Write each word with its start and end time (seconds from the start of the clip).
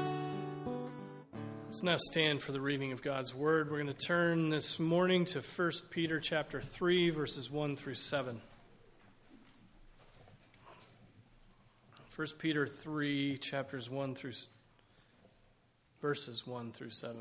Let's 1.66 1.82
now 1.82 1.96
stand 1.96 2.42
for 2.42 2.52
the 2.52 2.60
reading 2.60 2.92
of 2.92 3.02
God's 3.02 3.34
Word. 3.34 3.72
We're 3.72 3.82
going 3.82 3.92
to 3.92 4.06
turn 4.06 4.50
this 4.50 4.78
morning 4.78 5.24
to 5.24 5.40
1 5.40 5.70
Peter 5.90 6.20
chapter 6.20 6.60
3, 6.60 7.10
verses 7.10 7.50
1 7.50 7.74
through 7.74 7.94
7. 7.94 8.40
1 12.14 12.26
Peter 12.38 12.68
3, 12.68 13.36
chapters 13.38 13.90
1 13.90 14.14
through 14.14 14.34
verses 16.06 16.46
1 16.46 16.70
through 16.70 16.90
7. 16.90 17.16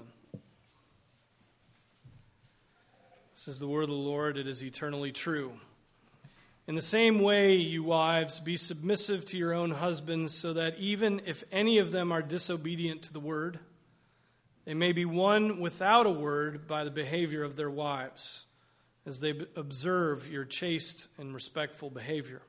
This 3.34 3.48
is 3.48 3.58
the 3.58 3.68
word 3.68 3.86
of 3.86 3.90
the 3.90 3.96
Lord, 3.96 4.38
it 4.38 4.48
is 4.48 4.62
eternally 4.62 5.12
true. 5.12 5.54
In 6.68 6.76
the 6.76 6.84
same 6.84 7.20
way, 7.20 7.56
you 7.56 7.82
wives, 7.82 8.40
be 8.40 8.58
submissive 8.58 9.26
to 9.26 9.40
your 9.40 9.56
own 9.56 9.72
husbands, 9.72 10.36
so 10.36 10.54
that 10.54 10.78
even 10.78 11.20
if 11.26 11.44
any 11.52 11.80
of 11.80 11.92
them 11.92 12.12
are 12.12 12.22
disobedient 12.22 13.02
to 13.02 13.14
the 13.14 13.20
word, 13.20 13.58
they 14.66 14.76
may 14.76 14.92
be 14.92 15.04
won 15.04 15.60
without 15.60 16.06
a 16.06 16.12
word 16.12 16.68
by 16.68 16.84
the 16.84 16.92
behavior 16.92 17.44
of 17.44 17.56
their 17.56 17.72
wives, 17.72 18.44
as 19.04 19.20
they 19.20 19.34
observe 19.56 20.28
your 20.28 20.46
chaste 20.46 21.08
and 21.18 21.34
respectful 21.34 21.90
behavior. 21.90 22.44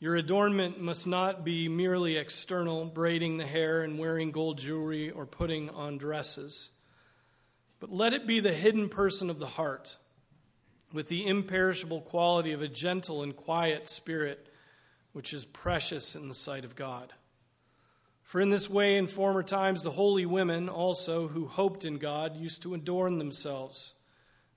Your 0.00 0.14
adornment 0.14 0.80
must 0.80 1.08
not 1.08 1.44
be 1.44 1.68
merely 1.68 2.16
external, 2.16 2.84
braiding 2.84 3.36
the 3.36 3.46
hair 3.46 3.82
and 3.82 3.98
wearing 3.98 4.30
gold 4.30 4.58
jewelry 4.58 5.10
or 5.10 5.26
putting 5.26 5.68
on 5.70 5.98
dresses, 5.98 6.70
but 7.80 7.92
let 7.92 8.12
it 8.12 8.26
be 8.26 8.38
the 8.38 8.52
hidden 8.52 8.88
person 8.88 9.28
of 9.28 9.40
the 9.40 9.46
heart, 9.46 9.96
with 10.92 11.08
the 11.08 11.26
imperishable 11.26 12.00
quality 12.00 12.52
of 12.52 12.62
a 12.62 12.68
gentle 12.68 13.24
and 13.24 13.34
quiet 13.34 13.88
spirit, 13.88 14.48
which 15.12 15.32
is 15.32 15.44
precious 15.44 16.14
in 16.14 16.28
the 16.28 16.34
sight 16.34 16.64
of 16.64 16.76
God. 16.76 17.12
For 18.22 18.40
in 18.40 18.50
this 18.50 18.70
way, 18.70 18.96
in 18.96 19.08
former 19.08 19.42
times, 19.42 19.82
the 19.82 19.90
holy 19.90 20.26
women 20.26 20.68
also 20.68 21.26
who 21.26 21.46
hoped 21.46 21.84
in 21.84 21.98
God 21.98 22.36
used 22.36 22.62
to 22.62 22.74
adorn 22.74 23.18
themselves, 23.18 23.94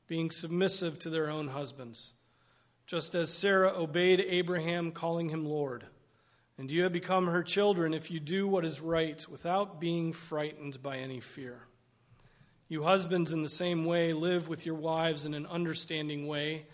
being 0.07 0.29
submissive 0.29 0.99
to 0.99 1.09
their 1.09 1.31
own 1.31 1.47
husbands 1.47 2.11
just 2.91 3.15
as 3.15 3.31
Sarah 3.31 3.71
obeyed 3.73 4.19
Abraham, 4.19 4.91
calling 4.91 5.29
him 5.29 5.45
Lord. 5.45 5.85
And 6.57 6.69
you 6.69 6.83
have 6.83 6.91
become 6.91 7.27
her 7.27 7.41
children 7.41 7.93
if 7.93 8.11
you 8.11 8.19
do 8.19 8.49
what 8.49 8.65
is 8.65 8.81
right 8.81 9.25
without 9.29 9.79
being 9.79 10.11
frightened 10.11 10.83
by 10.83 10.97
any 10.97 11.21
fear. 11.21 11.61
You 12.67 12.83
husbands, 12.83 13.31
in 13.31 13.43
the 13.43 13.47
same 13.47 13.85
way, 13.85 14.11
live 14.11 14.49
with 14.49 14.65
your 14.65 14.75
wives 14.75 15.25
in 15.25 15.33
an 15.33 15.45
understanding 15.45 16.27
way, 16.27 16.65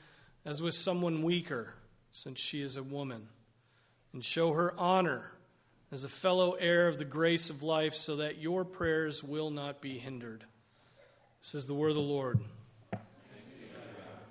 as 0.43 0.59
with 0.59 0.73
someone 0.73 1.21
weaker, 1.21 1.75
since 2.11 2.39
she 2.39 2.63
is 2.63 2.77
a 2.77 2.83
woman, 2.83 3.27
and 4.11 4.25
show 4.25 4.53
her 4.53 4.73
honor 4.75 5.33
as 5.91 6.03
a 6.03 6.09
fellow 6.09 6.53
heir 6.53 6.87
of 6.87 6.97
the 6.97 7.05
grace 7.05 7.51
of 7.51 7.61
life, 7.61 7.93
so 7.93 8.15
that 8.15 8.39
your 8.39 8.65
prayers 8.65 9.23
will 9.23 9.51
not 9.51 9.81
be 9.81 9.99
hindered. 9.99 10.45
This 11.43 11.53
is 11.53 11.67
the 11.67 11.75
word 11.75 11.89
of 11.89 11.95
the 11.95 12.01
Lord. 12.01 12.39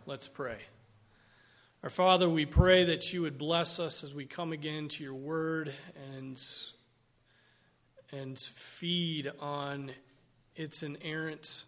Let's 0.04 0.26
pray. 0.26 0.58
Our 1.86 1.90
Father, 1.90 2.28
we 2.28 2.46
pray 2.46 2.86
that 2.86 3.12
you 3.12 3.22
would 3.22 3.38
bless 3.38 3.78
us 3.78 4.02
as 4.02 4.12
we 4.12 4.24
come 4.24 4.52
again 4.52 4.88
to 4.88 5.04
your 5.04 5.14
word 5.14 5.72
and, 6.16 6.36
and 8.10 8.36
feed 8.36 9.30
on 9.38 9.92
its 10.56 10.82
inerrant 10.82 11.62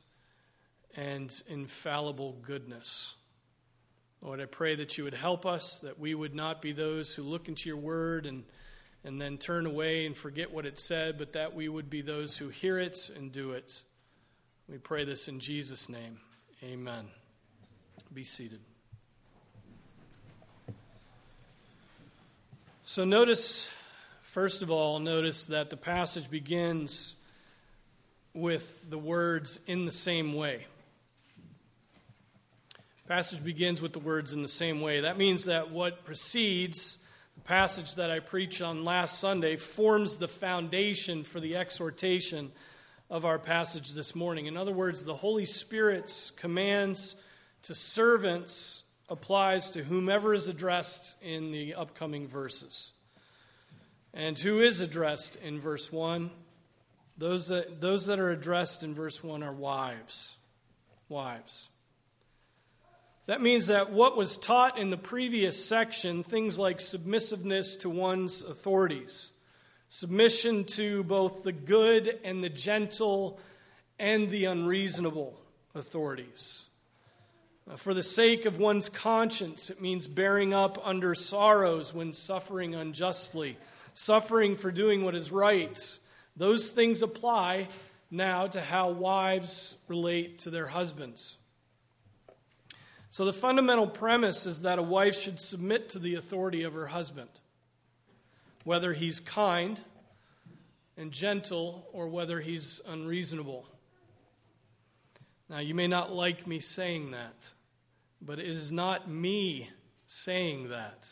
and 0.97 1.33
infallible 1.47 2.33
goodness. 2.43 3.15
Lord, 4.21 4.41
I 4.41 4.47
pray 4.47 4.75
that 4.75 4.99
you 4.99 5.05
would 5.05 5.15
help 5.15 5.47
us, 5.47 5.79
that 5.85 6.01
we 6.01 6.17
would 6.17 6.35
not 6.35 6.61
be 6.63 6.73
those 6.73 7.15
who 7.15 7.23
look 7.23 7.47
into 7.47 7.69
your 7.69 7.79
word 7.79 8.27
and, 8.27 8.43
and 9.05 9.21
then 9.21 9.39
turn 9.39 9.67
away 9.67 10.05
and 10.05 10.17
forget 10.17 10.53
what 10.53 10.67
it 10.67 10.81
said, 10.81 11.17
but 11.17 11.35
that 11.35 11.55
we 11.55 11.69
would 11.69 11.89
be 11.89 12.03
those 12.03 12.37
who 12.37 12.49
hear 12.49 12.81
it 12.81 13.09
and 13.15 13.31
do 13.31 13.53
it. 13.53 13.83
We 14.69 14.79
pray 14.79 15.05
this 15.05 15.29
in 15.29 15.39
Jesus' 15.39 15.89
name. 15.89 16.19
Amen. 16.65 17.07
Be 18.13 18.25
seated. 18.25 18.59
So 22.91 23.05
notice, 23.05 23.69
first 24.23 24.63
of 24.63 24.71
all, 24.71 24.99
notice 24.99 25.45
that 25.49 25.69
the 25.69 25.77
passage 25.77 26.31
begins 26.31 27.17
with 28.33 28.89
the 28.89 28.97
words 28.97 29.61
in 29.67 29.85
the 29.85 29.93
same 29.93 30.33
way. 30.33 30.65
Passage 33.07 33.45
begins 33.45 33.83
with 33.83 33.93
the 33.93 33.99
words 33.99 34.33
in 34.33 34.41
the 34.41 34.49
same 34.49 34.81
way. 34.81 35.01
That 35.01 35.19
means 35.19 35.45
that 35.45 35.71
what 35.71 36.07
precedes 36.07 36.97
the 37.35 37.43
passage 37.43 37.97
that 37.97 38.11
I 38.11 38.21
preached 38.21 38.63
on 38.63 38.85
last 38.85 39.19
Sunday 39.19 39.57
forms 39.57 40.17
the 40.17 40.27
foundation 40.27 41.25
for 41.25 41.41
the 41.41 41.57
exhortation 41.57 42.53
of 43.11 43.27
our 43.27 43.39
passage 43.39 43.93
this 43.93 44.15
morning. 44.15 44.47
In 44.47 44.57
other 44.57 44.73
words, 44.73 45.05
the 45.05 45.17
Holy 45.17 45.45
Spirit's 45.45 46.31
commands 46.31 47.17
to 47.65 47.75
servants 47.75 48.85
applies 49.09 49.71
to 49.71 49.83
whomever 49.83 50.35
is 50.35 50.49
addressed 50.49 51.17
in 51.23 51.51
the 51.51 51.75
upcoming 51.75 52.29
verses. 52.29 52.93
And 54.13 54.39
who 54.39 54.61
is 54.61 54.81
addressed 54.81 55.37
in 55.37 55.61
verse 55.61 55.93
1? 55.93 56.31
Those 57.17 57.49
that, 57.49 57.81
those 57.81 58.07
that 58.07 58.19
are 58.19 58.31
addressed 58.31 58.83
in 58.83 58.95
verse 58.95 59.23
1 59.23 59.43
are 59.43 59.53
wives. 59.53 60.37
Wives. 61.09 61.69
That 63.27 63.43
means 63.43 63.67
that 63.67 63.93
what 63.93 64.17
was 64.17 64.39
taught 64.39 64.79
in 64.79 64.91
the 64.91 64.97
previous 64.97 65.63
section, 65.63 66.23
things 66.23 66.59
like 66.59 66.81
submissiveness 66.81 67.77
to 67.79 67.91
one's 67.91 68.41
authorities, 68.41 69.33
submission 69.91 70.65
to 70.65 71.05
both 71.05 71.43
the 71.43 71.53
good 71.53 72.19
and 72.25 72.43
the 72.43 72.49
gentle 72.49 73.39
and 73.99 74.31
the 74.31 74.47
unreasonable 74.47 75.39
authorities, 75.75 76.65
Uh, 77.69 77.77
for 77.77 77.93
the 77.93 78.03
sake 78.03 78.47
of 78.47 78.59
one's 78.59 78.89
conscience, 78.89 79.69
it 79.69 79.81
means 79.81 80.07
bearing 80.07 80.55
up 80.55 80.79
under 80.87 81.15
sorrows 81.15 81.93
when 81.93 82.13
suffering 82.13 82.75
unjustly, 82.75 83.59
suffering 83.95 84.57
for 84.57 84.71
doing 84.71 85.05
what 85.05 85.15
is 85.15 85.31
right. 85.31 85.99
Those 86.37 86.73
things 86.73 87.03
apply 87.03 87.69
now 88.11 88.47
to 88.47 88.61
how 88.61 88.91
wives 88.91 89.75
relate 89.87 90.39
to 90.41 90.51
their 90.51 90.67
husbands. 90.67 91.37
So, 93.11 93.25
the 93.25 93.33
fundamental 93.33 93.87
premise 93.87 94.47
is 94.47 94.63
that 94.63 94.79
a 94.79 94.83
wife 94.83 95.19
should 95.19 95.41
submit 95.41 95.91
to 95.91 95.99
the 95.99 96.15
authority 96.15 96.63
of 96.63 96.75
her 96.75 96.87
husband, 96.87 97.31
whether 98.65 98.93
he's 98.93 99.19
kind 99.19 99.81
and 100.97 101.11
gentle 101.11 101.89
or 101.93 102.09
whether 102.09 102.41
he's 102.41 102.81
unreasonable. 102.87 103.67
Now, 105.49 105.59
you 105.59 105.75
may 105.75 105.87
not 105.87 106.13
like 106.13 106.47
me 106.47 106.61
saying 106.61 107.13
that. 107.13 107.53
But 108.21 108.39
it 108.39 108.47
is 108.47 108.73
not 108.73 109.11
me 109.11 109.71
saying 110.07 110.71
that. 110.71 111.09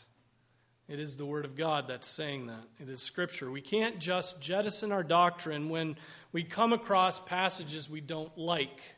It 0.87 0.99
is 0.99 1.17
the 1.17 1.25
Word 1.25 1.45
of 1.45 1.55
God 1.55 1.87
that's 1.87 2.07
saying 2.07 2.47
that. 2.47 2.63
It 2.79 2.89
is 2.89 3.01
Scripture. 3.01 3.51
We 3.51 3.61
can't 3.61 3.99
just 3.99 4.41
jettison 4.41 4.91
our 4.91 5.03
doctrine 5.03 5.69
when 5.69 5.97
we 6.31 6.43
come 6.43 6.73
across 6.73 7.19
passages 7.19 7.89
we 7.89 8.01
don't 8.01 8.35
like. 8.37 8.95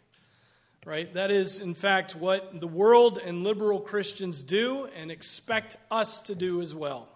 Right? 0.86 1.14
That 1.14 1.30
is, 1.30 1.60
in 1.60 1.74
fact, 1.74 2.16
what 2.16 2.60
the 2.60 2.68
world 2.68 3.18
and 3.18 3.44
liberal 3.44 3.80
Christians 3.80 4.44
do 4.44 4.88
and 4.96 5.12
expect 5.12 5.78
us 5.92 6.22
to 6.22 6.36
do 6.36 6.62
as 6.62 6.74
well. 6.74 7.10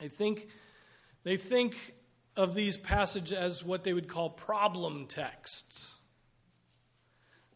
I 0.00 0.08
think 0.08 0.48
they 1.24 1.36
think 1.36 1.94
of 2.36 2.54
these 2.54 2.76
passages 2.76 3.32
as 3.32 3.64
what 3.64 3.82
they 3.82 3.94
would 3.94 4.08
call 4.08 4.28
problem 4.30 5.06
texts 5.06 5.95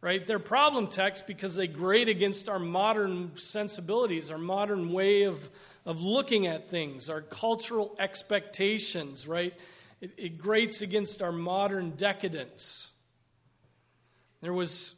right? 0.00 0.26
They're 0.26 0.38
problem 0.38 0.88
texts 0.88 1.25
because 1.26 1.55
they 1.55 1.67
grate 1.67 2.08
against 2.08 2.49
our 2.49 2.58
modern 2.58 3.32
sensibilities, 3.37 4.31
our 4.31 4.38
modern 4.38 4.93
way 4.93 5.25
of, 5.25 5.50
of 5.85 6.00
looking 6.00 6.47
at 6.47 6.69
things, 6.69 7.11
our 7.11 7.20
cultural 7.20 7.94
expectations, 7.99 9.29
right? 9.29 9.55
It, 10.00 10.12
it 10.17 10.38
grates 10.38 10.81
against 10.81 11.20
our 11.20 11.32
modern 11.32 11.91
decadence. 11.91 12.88
There 14.41 14.55
was, 14.55 14.94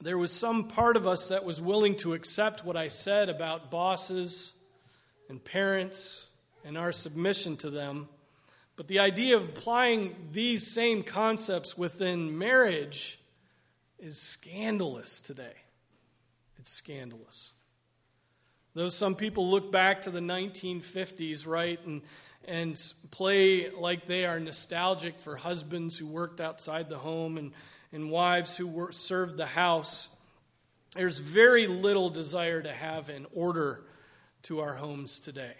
there 0.00 0.18
was 0.18 0.32
some 0.32 0.68
part 0.68 0.96
of 0.96 1.06
us 1.06 1.28
that 1.28 1.44
was 1.44 1.60
willing 1.60 1.96
to 1.96 2.12
accept 2.12 2.64
what 2.64 2.76
I 2.76 2.88
said 2.88 3.30
about 3.30 3.70
bosses 3.70 4.52
and 5.30 5.42
parents 5.42 6.26
and 6.62 6.76
our 6.76 6.92
submission 6.92 7.56
to 7.58 7.70
them. 7.70 8.08
But 8.76 8.86
the 8.86 8.98
idea 8.98 9.36
of 9.36 9.44
applying 9.44 10.14
these 10.30 10.72
same 10.72 11.02
concepts 11.02 11.76
within 11.76 12.36
marriage 12.36 13.18
is 13.98 14.20
scandalous 14.20 15.20
today. 15.20 15.54
It's 16.58 16.72
scandalous. 16.72 17.52
Though 18.74 18.88
some 18.88 19.14
people 19.14 19.50
look 19.50 19.72
back 19.72 20.02
to 20.02 20.10
the 20.10 20.20
1950s, 20.20 21.46
right, 21.46 21.80
and, 21.84 22.02
and 22.44 22.80
play 23.10 23.70
like 23.70 24.06
they 24.06 24.24
are 24.24 24.38
nostalgic 24.38 25.18
for 25.18 25.36
husbands 25.36 25.96
who 25.98 26.06
worked 26.06 26.40
outside 26.40 26.88
the 26.88 26.98
home 26.98 27.38
and, 27.38 27.52
and 27.92 28.10
wives 28.10 28.56
who 28.56 28.66
were, 28.66 28.92
served 28.92 29.36
the 29.36 29.46
house. 29.46 30.08
There's 30.94 31.18
very 31.18 31.66
little 31.66 32.10
desire 32.10 32.62
to 32.62 32.72
have 32.72 33.08
an 33.08 33.26
order 33.34 33.82
to 34.42 34.60
our 34.60 34.74
homes 34.74 35.18
today. 35.18 35.54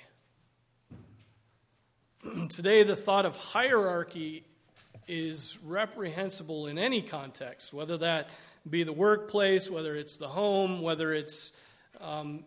today, 2.49 2.85
the 2.85 2.97
thought 2.97 3.27
of 3.27 3.37
hierarchy 3.37 4.45
is 5.09 5.59
reprehensible 5.65 6.67
in 6.67 6.79
any 6.79 7.03
context, 7.03 7.73
whether 7.73 7.97
that 7.99 8.29
be 8.69 8.85
the 8.85 8.93
workplace, 8.93 9.71
whether 9.71 9.97
it's 9.97 10.17
the 10.17 10.29
home, 10.29 10.83
whether 10.83 11.13
it's 11.13 11.53
um, 12.01 12.45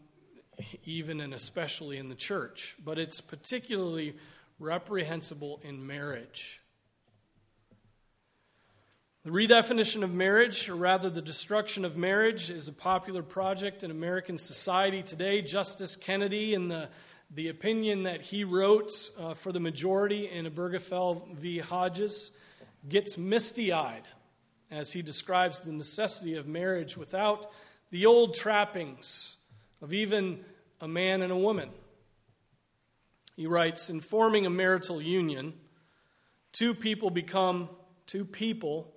even 0.86 1.22
and 1.22 1.34
especially 1.34 1.98
in 1.98 2.10
the 2.10 2.16
church. 2.16 2.76
But 2.84 3.00
it's 3.00 3.20
particularly 3.20 4.16
reprehensible 4.60 5.60
in 5.64 5.86
marriage. 5.86 6.62
The 9.24 9.30
redefinition 9.30 10.02
of 10.02 10.12
marriage, 10.12 10.68
or 10.68 10.76
rather 10.76 11.08
the 11.08 11.22
destruction 11.22 11.86
of 11.86 11.96
marriage, 11.96 12.50
is 12.50 12.68
a 12.68 12.74
popular 12.74 13.22
project 13.22 13.84
in 13.84 13.92
American 13.92 14.40
society 14.40 15.04
today. 15.04 15.44
Justice 15.44 15.96
Kennedy, 15.96 16.56
in 16.56 16.70
the, 16.70 16.90
the 17.30 17.50
opinion 17.50 18.04
that 18.04 18.22
he 18.22 18.44
wrote 18.44 18.92
uh, 19.20 19.36
for 19.36 19.52
the 19.52 19.60
majority 19.60 20.28
in 20.28 20.48
Obergefell 20.48 21.36
v. 21.36 21.60
Hodges, 21.60 22.32
gets 22.88 23.18
misty 23.18 23.72
eyed 23.72 24.08
as 24.70 24.92
he 24.92 25.02
describes 25.02 25.62
the 25.62 25.72
necessity 25.72 26.36
of 26.36 26.48
marriage 26.48 26.98
without 26.98 27.52
the 27.92 28.06
old 28.06 28.34
trappings 28.34 29.36
of 29.82 29.94
even 29.94 30.44
a 30.80 30.88
man 30.88 31.22
and 31.22 31.32
a 31.32 31.38
woman. 31.38 31.70
He 33.36 33.48
writes 33.48 33.90
In 33.90 34.02
forming 34.02 34.46
a 34.46 34.50
marital 34.50 35.02
union, 35.02 35.54
two 36.52 36.74
people 36.74 37.10
become, 37.10 37.70
two 38.08 38.26
people 38.26 38.94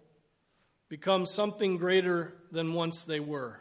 become 0.89 1.27
something 1.27 1.77
greater 1.77 2.35
than 2.53 2.73
once 2.73 3.05
they 3.05 3.21
were. 3.21 3.61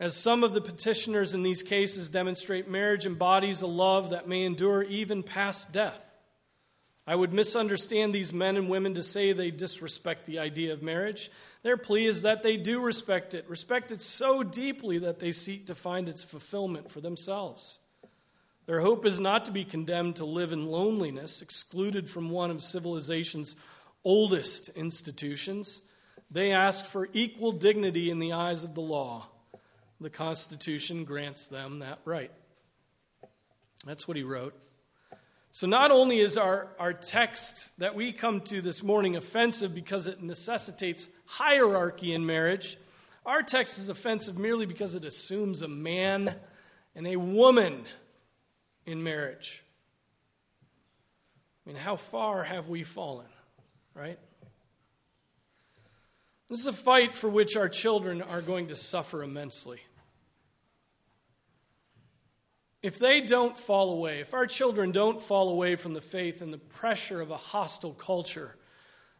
As 0.00 0.16
some 0.16 0.42
of 0.42 0.52
the 0.52 0.60
petitioners 0.60 1.32
in 1.32 1.44
these 1.44 1.62
cases 1.62 2.08
demonstrate, 2.08 2.68
marriage 2.68 3.06
embodies 3.06 3.62
a 3.62 3.68
love 3.68 4.10
that 4.10 4.26
may 4.26 4.42
endure 4.42 4.82
even 4.82 5.22
past 5.22 5.70
death. 5.70 6.11
I 7.06 7.16
would 7.16 7.32
misunderstand 7.32 8.14
these 8.14 8.32
men 8.32 8.56
and 8.56 8.68
women 8.68 8.94
to 8.94 9.02
say 9.02 9.32
they 9.32 9.50
disrespect 9.50 10.24
the 10.24 10.38
idea 10.38 10.72
of 10.72 10.82
marriage. 10.82 11.30
Their 11.62 11.76
plea 11.76 12.06
is 12.06 12.22
that 12.22 12.42
they 12.42 12.56
do 12.56 12.80
respect 12.80 13.34
it, 13.34 13.48
respect 13.48 13.90
it 13.90 14.00
so 14.00 14.42
deeply 14.44 14.98
that 14.98 15.18
they 15.18 15.32
seek 15.32 15.66
to 15.66 15.74
find 15.74 16.08
its 16.08 16.22
fulfillment 16.22 16.92
for 16.92 17.00
themselves. 17.00 17.80
Their 18.66 18.80
hope 18.80 19.04
is 19.04 19.18
not 19.18 19.44
to 19.46 19.52
be 19.52 19.64
condemned 19.64 20.16
to 20.16 20.24
live 20.24 20.52
in 20.52 20.66
loneliness, 20.66 21.42
excluded 21.42 22.08
from 22.08 22.30
one 22.30 22.52
of 22.52 22.62
civilization's 22.62 23.56
oldest 24.04 24.68
institutions. 24.70 25.82
They 26.30 26.52
ask 26.52 26.84
for 26.84 27.08
equal 27.12 27.50
dignity 27.50 28.10
in 28.10 28.20
the 28.20 28.32
eyes 28.32 28.62
of 28.62 28.74
the 28.74 28.80
law. 28.80 29.26
The 30.00 30.10
Constitution 30.10 31.04
grants 31.04 31.48
them 31.48 31.80
that 31.80 31.98
right. 32.04 32.30
That's 33.84 34.06
what 34.06 34.16
he 34.16 34.22
wrote. 34.22 34.54
So, 35.54 35.66
not 35.66 35.90
only 35.90 36.20
is 36.20 36.38
our, 36.38 36.68
our 36.78 36.94
text 36.94 37.78
that 37.78 37.94
we 37.94 38.10
come 38.12 38.40
to 38.40 38.62
this 38.62 38.82
morning 38.82 39.16
offensive 39.16 39.74
because 39.74 40.06
it 40.06 40.22
necessitates 40.22 41.06
hierarchy 41.26 42.14
in 42.14 42.24
marriage, 42.24 42.78
our 43.26 43.42
text 43.42 43.78
is 43.78 43.90
offensive 43.90 44.38
merely 44.38 44.64
because 44.64 44.94
it 44.94 45.04
assumes 45.04 45.60
a 45.60 45.68
man 45.68 46.34
and 46.94 47.06
a 47.06 47.16
woman 47.16 47.84
in 48.86 49.02
marriage. 49.02 49.62
I 51.66 51.70
mean, 51.70 51.78
how 51.78 51.96
far 51.96 52.44
have 52.44 52.70
we 52.70 52.82
fallen, 52.82 53.28
right? 53.94 54.18
This 56.48 56.60
is 56.60 56.66
a 56.66 56.72
fight 56.72 57.14
for 57.14 57.28
which 57.28 57.58
our 57.58 57.68
children 57.68 58.22
are 58.22 58.40
going 58.40 58.68
to 58.68 58.74
suffer 58.74 59.22
immensely 59.22 59.80
if 62.82 62.98
they 62.98 63.20
don't 63.20 63.56
fall 63.56 63.92
away, 63.92 64.20
if 64.20 64.34
our 64.34 64.46
children 64.46 64.90
don't 64.90 65.20
fall 65.20 65.48
away 65.50 65.76
from 65.76 65.94
the 65.94 66.00
faith 66.00 66.42
and 66.42 66.52
the 66.52 66.58
pressure 66.58 67.20
of 67.20 67.30
a 67.30 67.36
hostile 67.36 67.92
culture, 67.92 68.56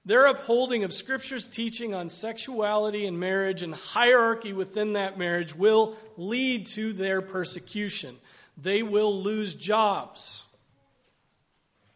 their 0.04 0.26
upholding 0.26 0.82
of 0.82 0.92
Scripture's 0.92 1.46
teaching 1.46 1.94
on 1.94 2.08
sexuality 2.08 3.06
and 3.06 3.20
marriage 3.20 3.62
and 3.62 3.72
hierarchy 3.72 4.52
within 4.52 4.94
that 4.94 5.16
marriage 5.16 5.54
will 5.54 5.96
lead 6.16 6.66
to 6.66 6.92
their 6.92 7.22
persecution. 7.22 8.16
They 8.56 8.82
will 8.82 9.22
lose 9.22 9.54
jobs. 9.54 10.42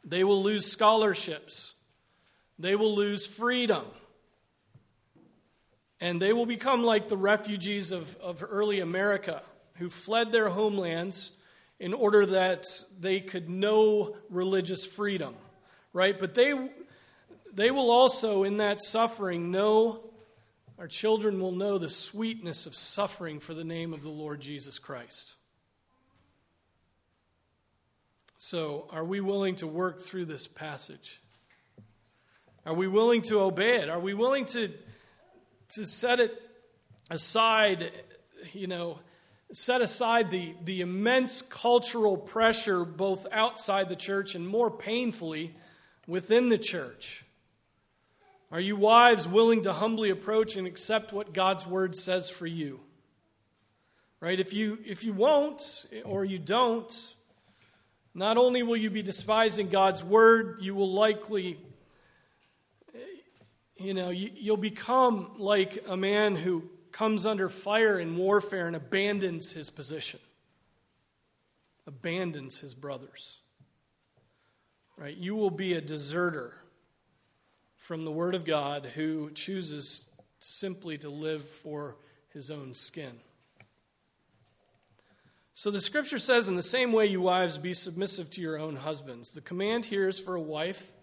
They 0.05 0.23
will 0.23 0.41
lose 0.41 0.71
scholarships. 0.71 1.75
They 2.61 2.77
will 2.77 2.95
lose 2.95 3.27
freedom. 3.27 3.85
And 6.01 6.23
they 6.23 6.33
will 6.33 6.47
become 6.47 6.85
like 6.85 7.09
the 7.09 7.17
refugees 7.17 7.91
of, 7.91 8.17
of 8.19 8.45
early 8.49 8.79
America 8.79 9.43
who 9.75 9.89
fled 9.89 10.31
their 10.31 10.49
homelands 10.49 11.33
in 11.79 11.93
order 11.93 12.25
that 12.27 12.65
they 12.99 13.21
could 13.21 13.49
know 13.49 14.17
religious 14.31 14.85
freedom, 14.87 15.35
right? 15.93 16.19
But 16.19 16.35
they, 16.35 16.53
they 17.53 17.71
will 17.71 17.91
also, 17.91 18.45
in 18.45 18.59
that 18.59 18.81
suffering, 18.81 19.51
know, 19.51 20.01
our 20.79 20.87
children 20.87 21.41
will 21.41 21.53
know 21.53 21.79
the 21.79 21.89
sweetness 21.89 22.67
of 22.67 22.75
suffering 22.75 23.41
for 23.41 23.55
the 23.55 23.65
name 23.65 23.93
of 23.93 24.03
the 24.03 24.11
Lord 24.11 24.41
Jesus 24.41 24.79
Christ. 24.79 25.35
So, 28.39 28.87
are 28.91 29.05
we 29.05 29.21
willing 29.21 29.57
to 29.57 29.67
work 29.67 30.01
through 30.01 30.27
this 30.27 30.47
passage? 30.47 31.21
Are 32.67 32.75
we 32.75 32.87
willing 32.87 33.23
to 33.23 33.41
obey 33.41 33.77
it? 33.77 33.89
Are 33.89 34.01
we 34.01 34.13
willing 34.13 34.45
to, 34.47 34.73
to 35.77 35.87
set 35.87 36.21
it 36.21 36.43
aside, 37.11 37.93
you 38.53 38.67
know, 38.67 38.99
set 39.53 39.81
aside 39.81 40.31
the, 40.31 40.55
the 40.65 40.81
immense 40.81 41.43
cultural 41.43 42.17
pressure 42.17 42.85
both 42.85 43.27
outside 43.31 43.89
the 43.89 43.97
church 43.97 44.35
and 44.35 44.47
more 44.47 44.71
painfully 44.71 45.55
within 46.07 46.49
the 46.49 46.59
church? 46.59 47.25
Are 48.51 48.61
you 48.61 48.77
wives 48.77 49.27
willing 49.27 49.63
to 49.63 49.73
humbly 49.73 50.11
approach 50.11 50.57
and 50.57 50.67
accept 50.67 51.13
what 51.13 51.33
God's 51.33 51.67
word 51.67 51.97
says 51.97 52.31
for 52.31 52.47
you? 52.47 52.81
Right? 54.21 54.39
If 54.39 54.55
you 54.55 54.79
if 54.85 55.05
you 55.05 55.13
won't 55.13 55.85
or 56.05 56.25
you 56.25 56.39
don't, 56.39 57.15
not 58.15 58.39
only 58.39 58.63
will 58.63 58.77
you 58.77 58.89
be 58.89 59.03
despising 59.03 59.69
God's 59.69 60.03
word, 60.03 60.59
you 60.61 60.75
will 60.75 60.93
likely 60.93 61.59
you 63.79 63.93
know, 63.93 64.09
you, 64.11 64.31
you'll 64.35 64.57
become 64.57 65.33
like 65.37 65.85
a 65.87 65.97
man 65.97 66.35
who 66.35 66.65
comes 66.97 67.27
under 67.27 67.51
fire 67.51 67.99
in 67.99 68.17
warfare 68.17 68.67
and 68.67 68.75
abandons 68.75 69.53
his 69.53 69.69
position, 69.69 70.19
abandons 71.87 72.57
his 72.61 72.75
brothers. 72.75 73.41
Right? 74.97 75.15
You 75.15 75.37
will 75.37 75.51
be 75.51 75.75
a 75.75 75.83
deserter 75.83 76.55
from 77.77 78.07
the 78.07 78.11
Word 78.11 78.35
of 78.35 78.47
God 78.47 78.87
who 78.95 79.31
chooses 79.33 80.09
simply 80.41 80.97
to 80.97 81.11
live 81.11 81.47
for 81.47 81.97
his 82.33 82.51
own 82.51 82.73
skin. 82.73 83.13
So 85.53 85.71
the 85.71 85.83
scripture 85.83 86.19
says, 86.19 86.49
in 86.49 86.57
the 86.57 86.63
same 86.63 86.93
way, 86.93 87.05
you 87.05 87.21
wives, 87.21 87.59
be 87.59 87.75
submissive 87.75 88.31
to 88.31 88.41
your 88.41 88.59
own 88.59 88.77
husbands. 88.77 89.33
The 89.33 89.43
command 89.43 89.85
here 89.85 90.09
is 90.09 90.19
for 90.19 90.35
a 90.35 90.41
wife 90.41 90.95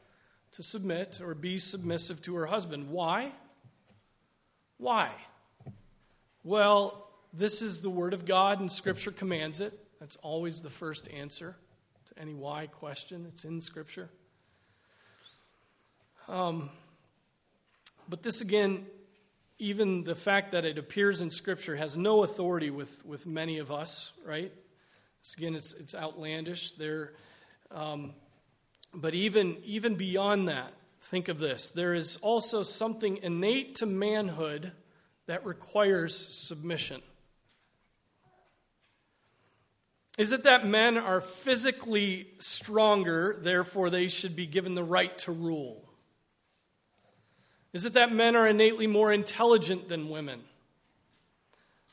to 0.53 0.63
submit 0.63 1.21
or 1.23 1.35
be 1.35 1.59
submissive 1.59 2.19
to 2.23 2.33
her 2.33 2.47
husband. 2.47 2.89
Why? 2.89 3.31
Why? 4.79 5.11
Well, 6.45 7.07
this 7.31 7.61
is 7.61 7.81
the 7.81 7.89
Word 7.89 8.13
of 8.13 8.25
God, 8.25 8.59
and 8.59 8.69
Scripture 8.69 9.11
commands 9.11 9.61
it. 9.61 9.79
That's 10.01 10.17
always 10.17 10.59
the 10.59 10.69
first 10.69 11.09
answer 11.09 11.55
to 12.09 12.21
any 12.21 12.33
why 12.33 12.67
question. 12.67 13.25
It's 13.29 13.45
in 13.45 13.61
Scripture. 13.61 14.09
Um, 16.27 16.69
but 18.09 18.23
this, 18.23 18.41
again, 18.41 18.85
even 19.57 20.03
the 20.03 20.15
fact 20.15 20.51
that 20.51 20.65
it 20.65 20.77
appears 20.77 21.21
in 21.21 21.29
Scripture 21.29 21.77
has 21.77 21.95
no 21.95 22.23
authority 22.23 22.69
with, 22.69 23.05
with 23.05 23.25
many 23.25 23.59
of 23.59 23.71
us, 23.71 24.11
right? 24.25 24.51
This, 25.21 25.35
again, 25.37 25.55
it's, 25.55 25.73
it's 25.73 25.95
outlandish. 25.95 26.73
There, 26.73 27.13
um, 27.71 28.15
but 28.93 29.13
even, 29.13 29.59
even 29.63 29.95
beyond 29.95 30.49
that, 30.49 30.73
think 30.99 31.29
of 31.29 31.39
this 31.39 31.71
there 31.71 31.93
is 31.93 32.17
also 32.17 32.63
something 32.63 33.17
innate 33.23 33.75
to 33.75 33.85
manhood 33.85 34.71
that 35.27 35.45
requires 35.45 36.15
submission? 36.15 37.01
Is 40.17 40.31
it 40.31 40.43
that 40.43 40.65
men 40.65 40.97
are 40.97 41.21
physically 41.21 42.27
stronger, 42.39 43.37
therefore 43.41 43.89
they 43.89 44.07
should 44.07 44.35
be 44.35 44.45
given 44.45 44.75
the 44.75 44.83
right 44.83 45.17
to 45.19 45.31
rule? 45.31 45.89
Is 47.73 47.85
it 47.85 47.93
that 47.93 48.11
men 48.11 48.35
are 48.35 48.47
innately 48.47 48.85
more 48.85 49.11
intelligent 49.11 49.89
than 49.89 50.09
women? 50.09 50.41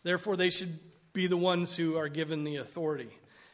Therefore 0.03 0.37
they 0.37 0.51
should 0.51 0.79
be 1.15 1.27
the 1.27 1.37
ones 1.37 1.77
who 1.77 1.97
are 1.97 2.09
given 2.09 2.45
the 2.45 2.57
authority. 2.57 3.11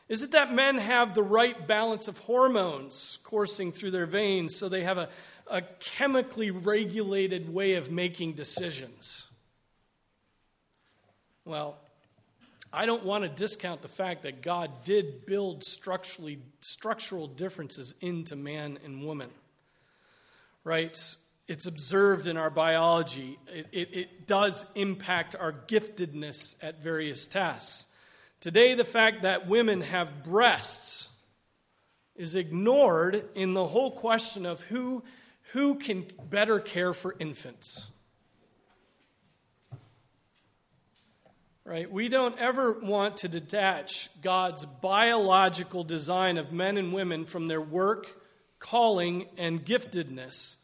Is 0.08 0.22
it 0.22 0.32
that 0.32 0.52
men 0.52 0.78
have 0.78 1.14
the 1.14 1.22
right 1.22 1.66
balance 1.66 2.08
of 2.08 2.18
hormones 2.18 3.18
coursing 3.22 3.72
through 3.72 3.92
their 3.92 4.06
veins 4.06 4.54
so 4.54 4.68
they 4.68 4.82
have 4.82 4.98
a, 4.98 5.08
a 5.48 5.62
chemically 5.80 6.50
regulated 6.50 7.52
way 7.52 7.74
of 7.74 7.90
making 7.90 8.34
decisions? 8.34 9.26
Well, 11.46 11.76
I 12.72 12.86
don't 12.86 13.04
want 13.04 13.22
to 13.22 13.28
discount 13.28 13.80
the 13.80 13.88
fact 13.88 14.24
that 14.24 14.42
God 14.42 14.82
did 14.82 15.26
build 15.26 15.62
structurally, 15.62 16.40
structural 16.58 17.28
differences 17.28 17.94
into 18.00 18.34
man 18.34 18.80
and 18.84 19.04
woman. 19.04 19.30
Right? 20.64 20.98
It's 21.46 21.66
observed 21.66 22.26
in 22.26 22.36
our 22.36 22.50
biology. 22.50 23.38
It, 23.46 23.68
it, 23.70 23.96
it 23.96 24.26
does 24.26 24.66
impact 24.74 25.36
our 25.38 25.52
giftedness 25.52 26.56
at 26.60 26.82
various 26.82 27.26
tasks. 27.26 27.86
Today, 28.40 28.74
the 28.74 28.84
fact 28.84 29.22
that 29.22 29.46
women 29.46 29.82
have 29.82 30.24
breasts 30.24 31.10
is 32.16 32.34
ignored 32.34 33.24
in 33.36 33.54
the 33.54 33.68
whole 33.68 33.92
question 33.92 34.44
of 34.46 34.62
who, 34.62 35.04
who 35.52 35.76
can 35.76 36.06
better 36.28 36.58
care 36.58 36.92
for 36.92 37.14
infants. 37.20 37.88
Right? 41.66 41.90
We 41.90 42.08
don't 42.08 42.38
ever 42.38 42.72
want 42.72 43.18
to 43.18 43.28
detach 43.28 44.08
God's 44.22 44.64
biological 44.64 45.82
design 45.82 46.38
of 46.38 46.52
men 46.52 46.76
and 46.78 46.92
women 46.92 47.24
from 47.24 47.48
their 47.48 47.60
work, 47.60 48.06
calling, 48.60 49.26
and 49.36 49.66
giftedness. 49.66 50.56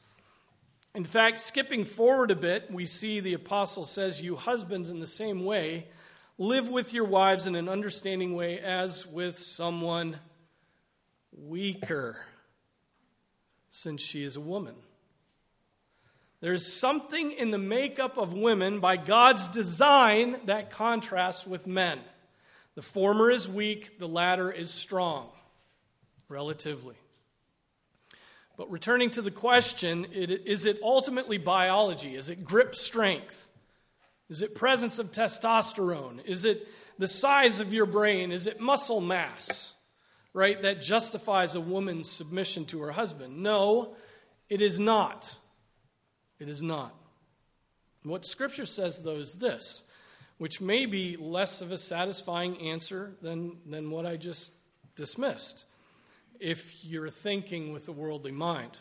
In 0.95 1.05
fact, 1.05 1.41
skipping 1.41 1.85
forward 1.85 2.31
a 2.31 2.37
bit, 2.37 2.71
we 2.71 2.85
see 2.85 3.19
the 3.19 3.35
apostle 3.35 3.85
says, 3.85 4.23
You 4.23 4.37
husbands, 4.37 4.91
in 4.91 5.01
the 5.01 5.07
same 5.07 5.45
way, 5.45 5.89
Live 6.39 6.71
with 6.71 6.95
your 6.95 7.05
wives 7.05 7.47
in 7.47 7.55
an 7.55 7.69
understanding 7.69 8.35
way 8.35 8.59
as 8.59 9.07
with 9.07 9.39
someone 9.39 10.19
weaker, 11.31 12.17
since 13.69 14.03
she 14.03 14.25
is 14.25 14.35
a 14.35 14.41
woman. 14.41 14.75
There's 16.43 16.67
something 16.67 17.31
in 17.31 17.53
the 17.53 17.59
makeup 17.59 18.19
of 18.19 18.33
women 18.33 18.81
by 18.81 18.97
God's 18.97 19.47
design 19.47 20.41
that 20.47 20.71
contrasts 20.71 21.47
with 21.47 21.69
men. 21.69 22.01
The 22.75 22.83
former 22.83 23.31
is 23.31 23.49
weak, 23.49 24.01
the 24.01 24.09
latter 24.09 24.51
is 24.51 24.73
strong, 24.73 25.29
relatively. 26.29 26.97
But 28.57 28.73
returning 28.73 29.11
to 29.11 29.23
the 29.23 29.31
question, 29.31 30.05
is 30.05 30.67
it 30.67 30.81
ultimately 30.83 31.39
biology? 31.39 32.17
Is 32.17 32.29
it 32.29 32.45
grip 32.45 32.75
strength? 32.75 33.49
Is 34.29 34.43
it 34.43 34.57
presence 34.57 34.99
of 34.99 35.13
testosterone? 35.13 36.25
Is 36.25 36.45
it 36.45 36.67
the 36.99 37.07
size 37.07 37.61
of 37.61 37.73
your 37.73 37.87
brain? 37.87 38.33
Is 38.33 38.49
it 38.49 38.59
muscle 38.59 39.01
mass, 39.01 39.75
right, 40.33 40.61
that 40.63 40.83
justifies 40.83 41.55
a 41.55 41.61
woman's 41.61 42.11
submission 42.11 42.65
to 42.67 42.81
her 42.81 42.91
husband? 42.91 43.45
No, 43.45 43.95
it 44.49 44.61
is 44.61 44.81
not. 44.81 45.37
It 46.43 46.49
is 46.49 46.61
not. 46.61 46.93
What 48.03 48.25
Scripture 48.25 48.67
says, 48.67 49.01
though, 49.01 49.19
is 49.19 49.37
this, 49.37 49.85
which 50.39 50.61
may 50.61 50.87
be 50.87 51.17
less 51.17 51.61
of 51.63 51.71
a 51.71 51.79
satisfying 51.79 52.61
answer 52.61 53.13
than, 53.23 53.59
than 53.65 53.93
what 53.93 54.07
I 54.07 54.17
just 54.17 54.51
dismissed, 54.97 55.67
if 56.41 56.85
you're 56.85 57.11
thinking 57.11 57.73
with 57.73 57.87
the 57.87 57.93
worldly 57.93 58.33
mind. 58.33 58.73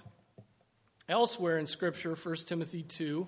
Elsewhere 1.07 1.59
in 1.59 1.67
Scripture, 1.67 2.15
1 2.15 2.35
Timothy 2.47 2.81
2, 2.81 3.27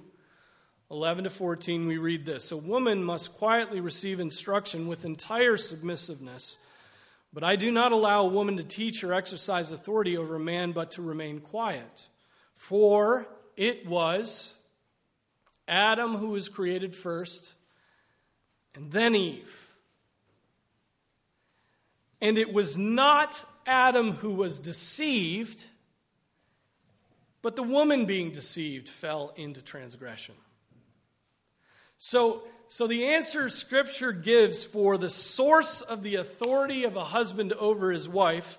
11 0.89 1.25
to 1.25 1.29
14, 1.29 1.85
we 1.85 1.99
read 1.99 2.25
this 2.25 2.51
A 2.51 2.57
woman 2.57 3.03
must 3.03 3.35
quietly 3.35 3.81
receive 3.81 4.19
instruction 4.19 4.87
with 4.87 5.05
entire 5.05 5.57
submissiveness. 5.57 6.57
But 7.31 7.43
I 7.43 7.55
do 7.55 7.71
not 7.71 7.91
allow 7.91 8.23
a 8.23 8.29
woman 8.29 8.57
to 8.57 8.63
teach 8.63 9.03
or 9.03 9.13
exercise 9.13 9.69
authority 9.69 10.17
over 10.17 10.37
a 10.37 10.39
man, 10.39 10.71
but 10.71 10.89
to 10.91 11.03
remain 11.03 11.39
quiet. 11.39 12.07
For 12.55 13.27
it 13.55 13.86
was 13.86 14.53
Adam 15.67 16.17
who 16.17 16.29
was 16.29 16.50
created 16.50 16.93
first, 16.93 17.53
and 18.75 18.91
then 18.91 19.15
Eve. 19.15 19.67
And 22.22 22.38
it 22.38 22.53
was 22.53 22.77
not 22.77 23.43
Adam 23.65 24.12
who 24.13 24.31
was 24.31 24.60
deceived, 24.60 25.65
but 27.41 27.55
the 27.55 27.63
woman 27.63 28.05
being 28.05 28.31
deceived 28.31 28.88
fell 28.88 29.33
into 29.36 29.62
transgression. 29.62 30.36
So, 31.98 32.43
so 32.67 32.88
the 32.88 33.07
answer 33.07 33.50
Scripture 33.50 34.12
gives 34.12 34.65
for 34.65 34.98
the 34.98 35.10
source 35.10 35.81
of 35.81 36.03
the 36.03 36.15
authority 36.15 36.83
of 36.83 36.95
a 36.95 37.03
husband 37.03 37.53
over 37.53 37.91
his 37.91 38.10
wife 38.10 38.57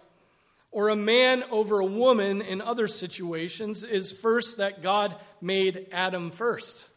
or 0.74 0.88
a 0.88 0.96
man 0.96 1.44
over 1.52 1.78
a 1.78 1.86
woman 1.86 2.42
in 2.42 2.60
other 2.60 2.88
situations 2.88 3.84
is 3.84 4.10
first 4.10 4.56
that 4.56 4.82
God 4.82 5.14
made 5.40 5.86
Adam 5.92 6.32
first. 6.32 6.88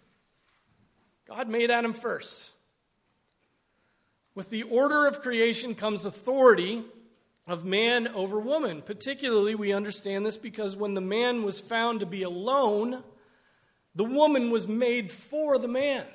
God 1.27 1.47
made 1.47 1.69
Adam 1.69 1.93
first. 1.93 2.49
With 4.33 4.49
the 4.49 4.63
order 4.63 5.05
of 5.05 5.21
creation 5.21 5.75
comes 5.75 6.05
authority 6.05 6.85
of 7.45 7.65
man 7.65 8.07
over 8.07 8.39
woman. 8.39 8.81
Particularly, 8.81 9.53
we 9.53 9.71
understand 9.71 10.25
this 10.25 10.37
because 10.37 10.75
when 10.75 10.95
the 10.95 10.99
man 10.99 11.43
was 11.43 11.61
found 11.61 11.99
to 11.99 12.07
be 12.07 12.23
alone, 12.23 13.03
the 13.93 14.03
woman 14.03 14.49
was 14.49 14.67
made 14.67 15.11
for 15.11 15.59
the 15.59 15.67
man 15.67 16.07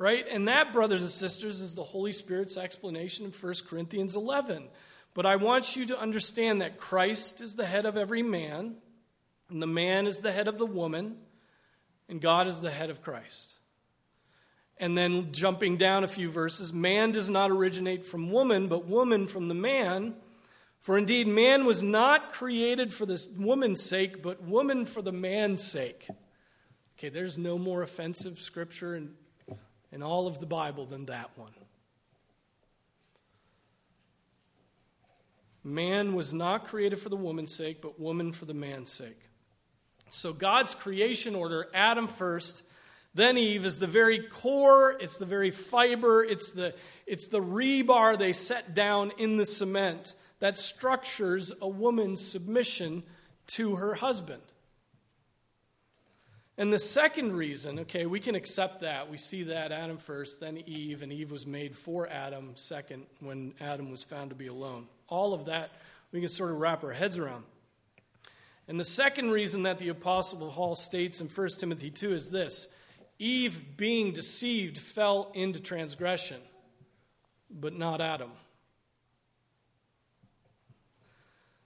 right? 0.00 0.26
And 0.30 0.46
that, 0.46 0.72
brothers 0.72 1.02
and 1.02 1.10
sisters, 1.10 1.60
is 1.60 1.74
the 1.74 1.82
Holy 1.82 2.12
Spirit's 2.12 2.56
explanation 2.56 3.24
in 3.24 3.32
1 3.32 3.54
Corinthians 3.68 4.14
11. 4.14 4.68
But 5.18 5.26
I 5.26 5.34
want 5.34 5.74
you 5.74 5.84
to 5.86 5.98
understand 5.98 6.62
that 6.62 6.78
Christ 6.78 7.40
is 7.40 7.56
the 7.56 7.66
head 7.66 7.86
of 7.86 7.96
every 7.96 8.22
man, 8.22 8.76
and 9.50 9.60
the 9.60 9.66
man 9.66 10.06
is 10.06 10.20
the 10.20 10.30
head 10.30 10.46
of 10.46 10.58
the 10.58 10.64
woman, 10.64 11.16
and 12.08 12.20
God 12.20 12.46
is 12.46 12.60
the 12.60 12.70
head 12.70 12.88
of 12.88 13.02
Christ. 13.02 13.56
And 14.76 14.96
then 14.96 15.32
jumping 15.32 15.76
down 15.76 16.04
a 16.04 16.06
few 16.06 16.30
verses, 16.30 16.72
man 16.72 17.10
does 17.10 17.28
not 17.28 17.50
originate 17.50 18.06
from 18.06 18.30
woman, 18.30 18.68
but 18.68 18.86
woman 18.86 19.26
from 19.26 19.48
the 19.48 19.56
man. 19.56 20.14
For 20.78 20.96
indeed, 20.96 21.26
man 21.26 21.64
was 21.64 21.82
not 21.82 22.32
created 22.32 22.94
for 22.94 23.04
this 23.04 23.26
woman's 23.26 23.82
sake, 23.82 24.22
but 24.22 24.44
woman 24.44 24.86
for 24.86 25.02
the 25.02 25.10
man's 25.10 25.64
sake. 25.64 26.06
Okay, 26.96 27.08
there's 27.08 27.36
no 27.36 27.58
more 27.58 27.82
offensive 27.82 28.38
scripture 28.38 28.94
in 28.94 29.14
in 29.90 30.00
all 30.00 30.28
of 30.28 30.38
the 30.38 30.46
Bible 30.46 30.86
than 30.86 31.06
that 31.06 31.36
one. 31.36 31.50
Man 35.68 36.14
was 36.14 36.32
not 36.32 36.66
created 36.66 36.98
for 36.98 37.10
the 37.10 37.16
woman's 37.16 37.54
sake, 37.54 37.82
but 37.82 38.00
woman 38.00 38.32
for 38.32 38.46
the 38.46 38.54
man's 38.54 38.90
sake. 38.90 39.20
So 40.10 40.32
God's 40.32 40.74
creation 40.74 41.34
order, 41.34 41.68
Adam 41.74 42.08
first, 42.08 42.62
then 43.14 43.36
Eve, 43.36 43.66
is 43.66 43.78
the 43.78 43.86
very 43.86 44.20
core, 44.20 44.96
it's 44.98 45.18
the 45.18 45.26
very 45.26 45.50
fiber, 45.50 46.24
it's 46.24 46.52
the, 46.52 46.74
it's 47.06 47.28
the 47.28 47.40
rebar 47.40 48.18
they 48.18 48.32
set 48.32 48.74
down 48.74 49.12
in 49.18 49.36
the 49.36 49.44
cement 49.44 50.14
that 50.40 50.56
structures 50.56 51.52
a 51.60 51.68
woman's 51.68 52.26
submission 52.26 53.02
to 53.48 53.76
her 53.76 53.94
husband. 53.94 54.42
And 56.56 56.72
the 56.72 56.78
second 56.78 57.34
reason, 57.34 57.80
okay, 57.80 58.06
we 58.06 58.20
can 58.20 58.34
accept 58.34 58.80
that. 58.80 59.08
We 59.10 59.16
see 59.16 59.44
that 59.44 59.70
Adam 59.70 59.98
first, 59.98 60.40
then 60.40 60.58
Eve, 60.66 61.02
and 61.02 61.12
Eve 61.12 61.30
was 61.30 61.46
made 61.46 61.76
for 61.76 62.08
Adam 62.08 62.52
second 62.56 63.06
when 63.20 63.54
Adam 63.60 63.90
was 63.90 64.02
found 64.02 64.30
to 64.30 64.36
be 64.36 64.48
alone. 64.48 64.86
All 65.08 65.34
of 65.34 65.46
that 65.46 65.70
we 66.12 66.20
can 66.20 66.28
sort 66.28 66.50
of 66.50 66.58
wrap 66.58 66.84
our 66.84 66.92
heads 66.92 67.18
around. 67.18 67.44
And 68.66 68.78
the 68.78 68.84
second 68.84 69.30
reason 69.30 69.62
that 69.62 69.78
the 69.78 69.88
Apostle 69.88 70.50
Paul 70.50 70.74
states 70.74 71.20
in 71.20 71.28
1 71.28 71.48
Timothy 71.58 71.90
2 71.90 72.12
is 72.12 72.30
this 72.30 72.68
Eve, 73.18 73.76
being 73.76 74.12
deceived, 74.12 74.78
fell 74.78 75.30
into 75.34 75.60
transgression, 75.60 76.40
but 77.50 77.76
not 77.76 78.00
Adam. 78.00 78.30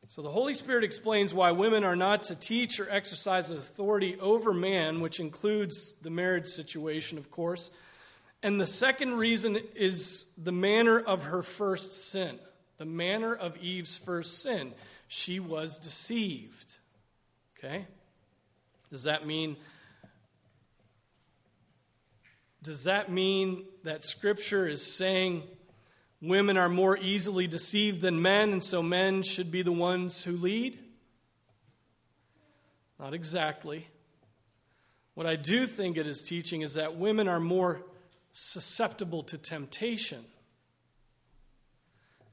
So 0.08 0.20
the 0.20 0.30
Holy 0.30 0.52
Spirit 0.52 0.84
explains 0.84 1.32
why 1.32 1.52
women 1.52 1.84
are 1.84 1.96
not 1.96 2.24
to 2.24 2.34
teach 2.34 2.78
or 2.78 2.90
exercise 2.90 3.48
authority 3.50 4.18
over 4.20 4.52
man, 4.52 5.00
which 5.00 5.20
includes 5.20 5.94
the 6.02 6.10
marriage 6.10 6.44
situation, 6.46 7.16
of 7.16 7.30
course. 7.30 7.70
And 8.42 8.60
the 8.60 8.66
second 8.66 9.14
reason 9.14 9.58
is 9.74 10.26
the 10.36 10.52
manner 10.52 11.00
of 11.00 11.24
her 11.24 11.42
first 11.42 12.10
sin, 12.10 12.38
the 12.82 12.86
manner 12.86 13.32
of 13.32 13.56
Eve's 13.58 13.96
first 13.96 14.42
sin. 14.42 14.72
She 15.06 15.38
was 15.38 15.78
deceived. 15.78 16.78
Okay? 17.56 17.86
Does 18.90 19.04
that 19.04 19.24
mean 19.24 19.56
does 22.60 22.82
that 22.84 23.08
mean 23.08 23.66
that 23.84 24.02
scripture 24.02 24.66
is 24.66 24.84
saying 24.84 25.44
women 26.20 26.56
are 26.56 26.68
more 26.68 26.98
easily 26.98 27.46
deceived 27.46 28.00
than 28.00 28.20
men, 28.20 28.50
and 28.50 28.60
so 28.60 28.82
men 28.82 29.22
should 29.22 29.52
be 29.52 29.62
the 29.62 29.70
ones 29.70 30.24
who 30.24 30.36
lead? 30.36 30.76
Not 32.98 33.14
exactly. 33.14 33.86
What 35.14 35.28
I 35.28 35.36
do 35.36 35.66
think 35.66 35.96
it 35.96 36.08
is 36.08 36.20
teaching 36.20 36.62
is 36.62 36.74
that 36.74 36.96
women 36.96 37.28
are 37.28 37.40
more 37.40 37.82
susceptible 38.32 39.22
to 39.24 39.38
temptation. 39.38 40.24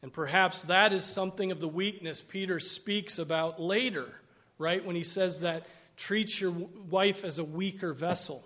And 0.02 0.14
perhaps 0.14 0.64
that 0.64 0.94
is 0.94 1.04
something 1.04 1.52
of 1.52 1.60
the 1.60 1.68
weakness 1.68 2.22
Peter 2.22 2.60
speaks 2.60 3.20
about 3.20 3.62
later, 3.62 4.06
right? 4.58 4.84
When 4.84 4.96
he 4.96 5.04
says 5.04 5.42
that 5.42 5.68
treat 5.98 6.40
your 6.40 6.52
wife 6.52 7.26
as 7.26 7.40
a 7.40 7.44
weaker 7.44 7.94
vessel. 7.94 8.46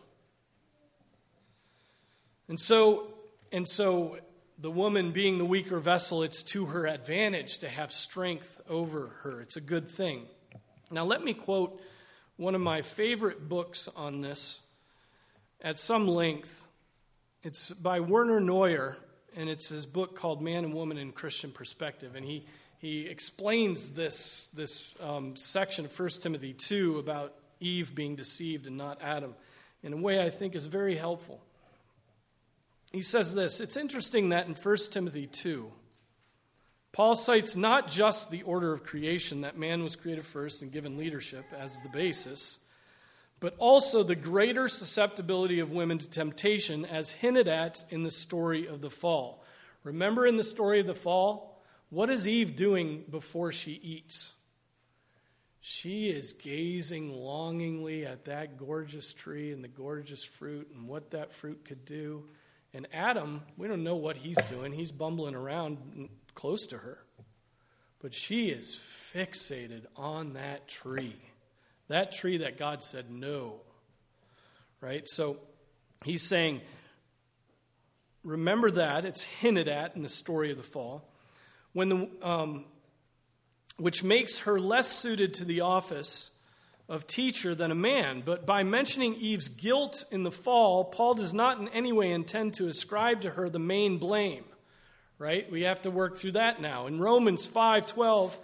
And 2.50 2.60
so, 2.60 3.14
and 3.52 3.68
so 3.68 4.18
the 4.58 4.72
woman 4.72 5.12
being 5.12 5.38
the 5.38 5.46
weaker 5.46 5.80
vessel, 5.80 6.24
it's 6.24 6.44
to 6.44 6.66
her 6.66 6.88
advantage 6.88 7.60
to 7.60 7.70
have 7.70 7.94
strength 7.94 8.60
over 8.70 9.12
her. 9.22 9.42
It's 9.42 9.56
a 9.56 9.62
good 9.62 9.88
thing. 9.88 10.26
Now, 10.90 11.06
let 11.06 11.24
me 11.24 11.34
quote 11.34 11.82
one 12.38 12.56
of 12.56 12.62
my 12.62 12.82
favorite 12.82 13.48
books 13.48 13.88
on 13.96 14.22
this 14.22 14.60
at 15.62 15.78
some 15.78 16.08
length. 16.08 16.66
It's 17.44 17.72
by 17.72 18.00
Werner 18.00 18.40
Neuer, 18.40 18.98
and 19.36 19.50
it's 19.50 19.70
his 19.70 19.86
book 19.86 20.16
called 20.16 20.42
Man 20.42 20.64
and 20.64 20.74
Woman 20.74 20.98
in 20.98 21.12
Christian 21.12 21.52
Perspective. 21.52 22.16
And 22.16 22.26
he, 22.26 22.46
he 22.80 23.08
explains 23.08 23.92
this, 23.92 24.48
this 24.54 24.94
um, 25.00 25.36
section 25.36 25.86
of 25.86 26.00
1 26.00 26.10
Timothy 26.22 26.54
2 26.54 27.00
about 27.00 27.34
Eve 27.60 27.96
being 27.96 28.16
deceived 28.16 28.68
and 28.68 28.78
not 28.78 29.02
Adam 29.02 29.36
in 29.82 29.94
a 29.94 29.98
way 29.98 30.22
I 30.22 30.30
think 30.30 30.56
is 30.56 30.66
very 30.66 30.96
helpful. 30.96 31.42
He 32.92 33.02
says 33.02 33.34
this 33.34 33.60
It's 33.60 33.78
interesting 33.78 34.30
that 34.30 34.48
in 34.48 34.54
1 34.54 34.78
Timothy 34.92 35.28
2, 35.28 35.72
Paul 36.92 37.16
cites 37.16 37.56
not 37.56 37.90
just 37.90 38.30
the 38.30 38.44
order 38.44 38.72
of 38.72 38.84
creation 38.84 39.42
that 39.42 39.58
man 39.58 39.84
was 39.84 39.96
created 39.96 40.26
first 40.26 40.62
and 40.62 40.72
given 40.72 40.98
leadership 40.98 41.46
as 41.58 41.80
the 41.80 41.90
basis, 41.90 42.60
but 43.44 43.56
also 43.58 44.04
the 44.04 44.16
greater 44.16 44.70
susceptibility 44.70 45.60
of 45.60 45.70
women 45.70 45.98
to 45.98 46.10
temptation 46.10 46.86
as 46.86 47.10
hinted 47.10 47.50
at 47.50 47.84
in 47.90 48.04
the 48.04 48.10
story 48.10 48.66
of 48.66 48.80
the 48.80 48.90
fall. 48.90 49.44
Remember 49.84 50.26
in 50.26 50.38
the 50.38 50.46
story 50.46 50.80
of 50.80 50.88
the 50.88 50.96
fall, 50.96 51.62
what 51.90 52.10
is 52.10 52.26
Eve 52.26 52.56
doing 52.56 53.04
before 53.12 53.52
she 53.52 53.74
eats? 53.74 54.32
She 55.60 56.08
is 56.08 56.32
gazing 56.32 57.12
longingly 57.12 58.06
at 58.06 58.24
that 58.26 58.56
gorgeous 58.58 59.12
tree 59.12 59.52
and 59.52 59.62
the 59.62 59.68
gorgeous 59.68 60.24
fruit 60.24 60.70
and 60.74 60.88
what 60.88 61.12
that 61.12 61.34
fruit 61.34 61.66
could 61.66 61.84
do. 61.84 62.24
And 62.74 62.88
Adam, 62.94 63.42
we 63.58 63.68
don't 63.68 63.84
know 63.84 63.98
what 63.98 64.16
he's 64.16 64.42
doing. 64.46 64.72
He's 64.72 64.94
bumbling 64.94 65.36
around 65.36 66.08
close 66.34 66.66
to 66.68 66.78
her. 66.78 67.00
But 68.00 68.14
she 68.14 68.52
is 68.52 68.68
fixated 68.70 69.84
on 69.98 70.32
that 70.36 70.70
tree. 70.70 71.18
That 71.94 72.12
tree 72.12 72.38
that 72.38 72.58
God 72.58 72.82
said 72.82 73.12
no. 73.12 73.62
Right? 74.82 75.08
So 75.08 75.38
he's 76.04 76.28
saying, 76.28 76.62
remember 78.24 78.72
that. 78.72 79.06
It's 79.06 79.22
hinted 79.22 79.68
at 79.68 79.96
in 79.96 80.02
the 80.02 80.10
story 80.10 80.50
of 80.50 80.58
the 80.58 80.64
fall. 80.64 81.08
When 81.72 81.90
the, 81.90 82.10
um, 82.24 82.66
which 83.78 84.04
makes 84.04 84.40
her 84.40 84.60
less 84.60 84.88
suited 84.88 85.36
to 85.36 85.46
the 85.46 85.62
office 85.62 86.32
of 86.90 87.06
teacher 87.06 87.54
than 87.54 87.70
a 87.70 87.76
man. 87.76 88.24
But 88.26 88.44
by 88.44 88.64
mentioning 88.64 89.14
Eve's 89.14 89.48
guilt 89.48 90.04
in 90.10 90.24
the 90.24 90.32
fall, 90.32 90.86
Paul 90.86 91.14
does 91.14 91.32
not 91.32 91.60
in 91.60 91.68
any 91.68 91.94
way 91.94 92.12
intend 92.12 92.56
to 92.56 92.68
ascribe 92.68 93.22
to 93.22 93.30
her 93.30 93.50
the 93.50 93.60
main 93.60 94.00
blame. 94.00 94.46
Right? 95.20 95.50
We 95.52 95.62
have 95.62 95.84
to 95.84 95.92
work 95.92 96.16
through 96.16 96.32
that 96.32 96.60
now. 96.60 96.88
In 96.88 97.00
Romans 97.00 97.48
5:12, 97.48 98.40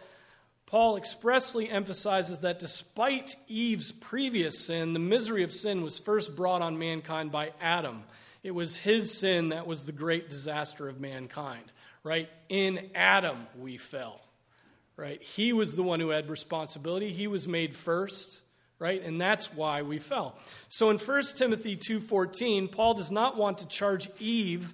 Paul 0.69 0.95
expressly 0.97 1.69
emphasizes 1.69 2.39
that 2.39 2.59
despite 2.59 3.35
Eve's 3.47 3.91
previous 3.91 4.65
sin, 4.65 4.93
the 4.93 4.99
misery 4.99 5.43
of 5.43 5.51
sin 5.51 5.81
was 5.81 5.99
first 5.99 6.35
brought 6.35 6.61
on 6.61 6.79
mankind 6.79 7.31
by 7.31 7.51
Adam. 7.61 8.03
It 8.43 8.51
was 8.51 8.77
his 8.77 9.17
sin 9.17 9.49
that 9.49 9.67
was 9.67 9.85
the 9.85 9.91
great 9.91 10.29
disaster 10.29 10.87
of 10.87 10.99
mankind. 10.99 11.71
Right? 12.03 12.29
In 12.47 12.91
Adam 12.95 13.47
we 13.57 13.77
fell 13.77 14.21
right? 14.99 15.21
He 15.23 15.53
was 15.53 15.75
the 15.75 15.83
one 15.83 16.01
who 16.01 16.09
had 16.09 16.29
responsibility. 16.29 17.11
He 17.13 17.27
was 17.27 17.47
made 17.47 17.73
first, 17.73 18.41
right? 18.79 19.01
And 19.01 19.19
that's 19.19 19.53
why 19.53 19.81
we 19.81 19.97
fell. 19.97 20.37
So 20.67 20.89
in 20.89 20.97
1 20.97 21.37
Timothy 21.37 21.77
2:14, 21.77 22.67
Paul 22.67 22.95
does 22.95 23.09
not 23.09 23.37
want 23.37 23.59
to 23.59 23.67
charge 23.67 24.09
Eve 24.19 24.73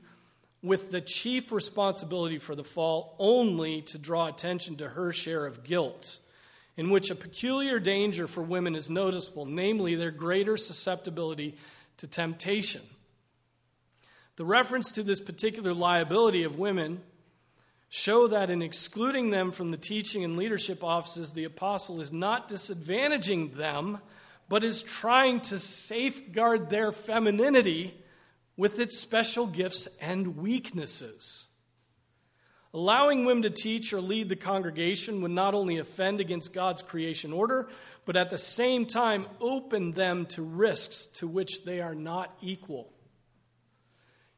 with 0.65 0.91
the 0.91 1.01
chief 1.01 1.51
responsibility 1.51 2.39
for 2.39 2.55
the 2.55 2.63
fall 2.63 3.15
only 3.19 3.81
to 3.83 3.97
draw 3.97 4.27
attention 4.27 4.75
to 4.77 4.89
her 4.89 5.13
share 5.13 5.45
of 5.45 5.63
guilt, 5.63 6.19
in 6.75 6.89
which 6.89 7.11
a 7.11 7.15
peculiar 7.15 7.79
danger 7.79 8.27
for 8.27 8.41
women 8.41 8.75
is 8.75 8.89
noticeable, 8.89 9.45
namely 9.45 9.95
their 9.95 10.11
greater 10.11 10.57
susceptibility 10.57 11.55
to 11.97 12.07
temptation. 12.07 12.81
The 14.37 14.45
reference 14.45 14.91
to 14.93 15.03
this 15.03 15.21
particular 15.21 15.73
liability 15.73 16.43
of 16.43 16.57
women 16.57 17.01
show 17.87 18.27
that 18.27 18.49
in 18.49 18.61
excluding 18.61 19.29
them 19.29 19.51
from 19.51 19.71
the 19.71 19.77
teaching 19.77 20.23
and 20.23 20.35
leadership 20.35 20.83
offices, 20.83 21.31
the 21.31 21.45
apostle 21.45 22.01
is 22.01 22.11
not 22.11 22.49
disadvantaging 22.49 23.55
them, 23.55 23.99
but 24.49 24.63
is 24.63 24.81
trying 24.81 25.39
to 25.41 25.59
safeguard 25.59 26.69
their 26.69 26.91
femininity 26.91 27.93
with 28.57 28.79
its 28.79 28.97
special 28.97 29.47
gifts 29.47 29.87
and 29.99 30.37
weaknesses. 30.37 31.47
Allowing 32.73 33.23
women 33.23 33.43
to 33.43 33.49
teach 33.49 33.93
or 33.93 34.01
lead 34.01 34.27
the 34.27 34.35
congregation 34.35 35.21
would 35.21 35.31
not 35.31 35.53
only 35.53 35.77
offend 35.77 36.19
against 36.19 36.53
God's 36.53 36.81
creation 36.81 37.31
order, 37.31 37.69
but 38.03 38.17
at 38.17 38.29
the 38.29 38.37
same 38.37 38.85
time 38.85 39.27
open 39.39 39.93
them 39.93 40.25
to 40.27 40.41
risks 40.41 41.05
to 41.15 41.27
which 41.27 41.63
they 41.63 41.79
are 41.79 41.95
not 41.95 42.35
equal. 42.41 42.91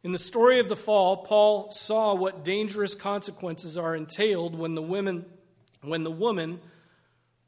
In 0.03 0.11
the 0.11 0.19
story 0.19 0.59
of 0.59 0.69
the 0.69 0.75
fall, 0.75 1.17
Paul 1.17 1.71
saw 1.71 2.13
what 2.13 2.45
dangerous 2.45 2.93
consequences 2.93 3.77
are 3.77 3.95
entailed 3.95 4.55
when 4.55 4.75
the 4.75 4.81
women 4.81 5.25
when 5.81 6.03
the 6.03 6.11
woman 6.11 6.59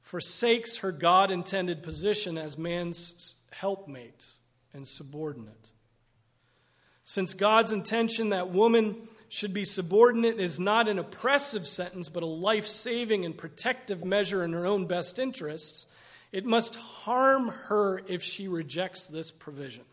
forsakes 0.01 0.77
her 0.77 0.91
God 0.91 1.29
intended 1.29 1.84
position 1.84 2.38
as 2.38 2.58
man's 2.58 3.36
helpmate 3.51 4.25
and 4.73 4.88
subordinate. 4.88 5.71
Since 7.10 7.34
God's 7.34 7.72
intention 7.72 8.30
that 8.30 8.52
woman 8.52 8.95
should 9.30 9.52
be 9.52 9.65
subordinate 9.65 10.39
is 10.39 10.60
not 10.60 10.88
an 10.88 11.00
oppressive 11.00 11.65
sentence, 11.65 12.08
but 12.08 12.22
a 12.22 12.28
life 12.28 12.67
saving 12.67 13.26
and 13.26 13.36
protective 13.36 14.06
measure 14.06 14.43
in 14.43 14.54
her 14.54 14.67
own 14.67 14.86
best 14.86 15.17
interests, 15.17 15.88
it 16.32 16.45
must 16.45 16.76
harm 16.76 17.48
her 17.48 18.04
if 18.08 18.22
she 18.22 18.48
rejects 18.48 19.08
this 19.08 19.32
provision 19.32 19.86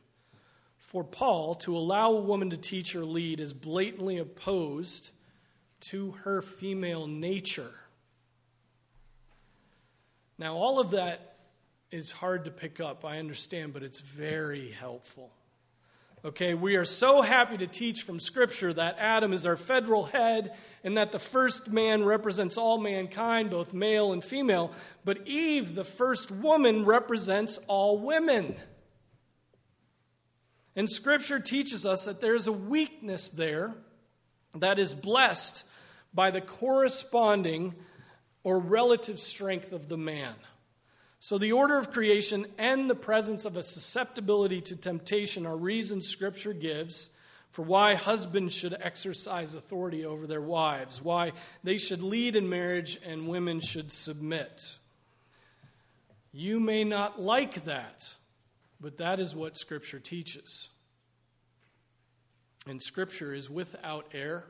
for 0.77 1.03
Paul 1.03 1.55
to 1.55 1.75
allow 1.75 2.13
a 2.13 2.21
woman 2.21 2.51
to 2.51 2.59
teach 2.59 2.95
or 2.95 3.07
lead 3.07 3.41
is 3.41 3.55
blatantly 3.55 4.19
opposed 4.19 5.11
to 5.89 6.11
her 6.11 6.43
female 6.43 7.07
nature. 7.07 7.73
Now, 10.37 10.57
all 10.57 10.81
of 10.81 10.91
that 10.91 11.37
is 11.91 12.11
hard 12.11 12.45
to 12.45 12.51
pick 12.51 12.79
up, 12.79 13.07
I 13.07 13.21
understand, 13.21 13.73
but 13.73 13.83
it's 13.83 14.01
very 14.01 14.71
helpful. 14.71 15.31
Okay, 16.27 16.55
we 16.55 16.75
are 16.75 16.85
so 16.85 17.23
happy 17.23 17.57
to 17.57 17.69
teach 17.69 18.03
from 18.03 18.19
Scripture 18.19 18.73
that 18.73 18.97
Adam 18.99 19.33
is 19.33 19.47
our 19.47 19.55
federal 19.55 20.07
head 20.07 20.57
and 20.83 20.97
that 20.97 21.13
the 21.13 21.21
first 21.21 21.71
man 21.71 22.03
represents 22.03 22.59
all 22.59 22.79
mankind, 22.79 23.51
both 23.51 23.73
male 23.73 24.13
and 24.13 24.25
female, 24.25 24.73
but 25.05 25.25
Eve, 25.29 25.77
the 25.77 25.85
first 25.85 26.33
woman, 26.33 26.85
represents 26.85 27.61
all 27.69 28.01
women. 28.01 28.57
And 30.75 30.91
Scripture 30.91 31.39
teaches 31.39 31.87
us 31.87 32.07
that 32.07 32.21
there's 32.21 32.49
a 32.49 32.53
weakness 32.53 33.31
there 33.31 33.77
that 34.53 34.81
is 34.81 34.95
blessed 34.95 35.63
by 36.13 36.33
the 36.33 36.41
corresponding 36.41 37.73
or 38.43 38.59
relative 38.59 39.21
strength 39.21 39.71
of 39.71 39.89
the 39.89 39.97
man. 39.97 40.35
So, 41.27 41.39
the 41.39 41.51
order 41.51 41.77
of 41.77 41.91
creation 41.91 42.47
and 42.57 42.89
the 42.89 42.95
presence 42.95 43.45
of 43.47 43.57
a 43.57 43.63
susceptibility 43.65 44.61
to 44.61 44.77
temptation 44.77 45.45
are 45.45 45.57
reasons 45.57 46.07
Scripture 46.07 46.53
gives 46.53 47.11
for 47.51 47.63
why 47.63 47.97
husbands 47.97 48.55
should 48.55 48.77
exercise 48.81 49.53
authority 49.53 50.05
over 50.07 50.29
their 50.29 50.41
wives, 50.41 51.03
why 51.03 51.33
they 51.65 51.79
should 51.79 52.01
lead 52.01 52.37
in 52.37 52.49
marriage 52.49 53.01
and 53.05 53.27
women 53.27 53.59
should 53.59 53.91
submit. 53.91 54.79
You 56.31 56.61
may 56.61 56.85
not 56.85 57.21
like 57.21 57.65
that. 57.65 58.15
But 58.81 58.99
that 58.99 59.19
is 59.19 59.35
what 59.35 59.59
Scripture 59.59 59.99
teaches. 59.99 60.69
And 62.69 62.81
Scripture 62.81 63.35
is 63.35 63.51
without 63.51 64.07
error, 64.15 64.45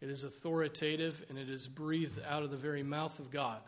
it 0.00 0.08
is 0.08 0.22
authoritative, 0.22 1.24
and 1.28 1.36
it 1.36 1.50
is 1.50 1.66
breathed 1.66 2.20
out 2.24 2.44
of 2.44 2.52
the 2.52 2.56
very 2.56 2.84
mouth 2.84 3.18
of 3.18 3.32
God. 3.32 3.58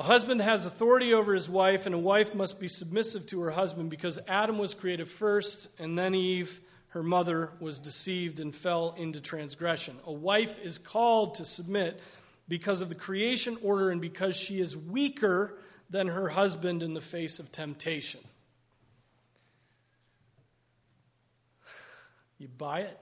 A 0.00 0.04
husband 0.04 0.40
has 0.40 0.64
authority 0.64 1.12
over 1.12 1.34
his 1.34 1.46
wife, 1.46 1.84
and 1.84 1.94
a 1.94 1.98
wife 1.98 2.34
must 2.34 2.58
be 2.58 2.68
submissive 2.68 3.26
to 3.26 3.42
her 3.42 3.50
husband 3.50 3.90
because 3.90 4.18
Adam 4.26 4.56
was 4.56 4.72
created 4.72 5.08
first, 5.08 5.68
and 5.78 5.98
then 5.98 6.14
Eve, 6.14 6.58
her 6.88 7.02
mother, 7.02 7.50
was 7.60 7.80
deceived 7.80 8.40
and 8.40 8.54
fell 8.54 8.94
into 8.96 9.20
transgression. 9.20 9.98
A 10.06 10.12
wife 10.12 10.58
is 10.60 10.78
called 10.78 11.34
to 11.34 11.44
submit 11.44 12.00
because 12.48 12.80
of 12.80 12.88
the 12.88 12.94
creation 12.94 13.58
order 13.62 13.90
and 13.90 14.00
because 14.00 14.34
she 14.34 14.58
is 14.58 14.74
weaker 14.74 15.58
than 15.90 16.06
her 16.06 16.30
husband 16.30 16.82
in 16.82 16.94
the 16.94 17.02
face 17.02 17.38
of 17.38 17.52
temptation. 17.52 18.20
You 22.38 22.48
buy 22.48 22.80
it? 22.80 22.98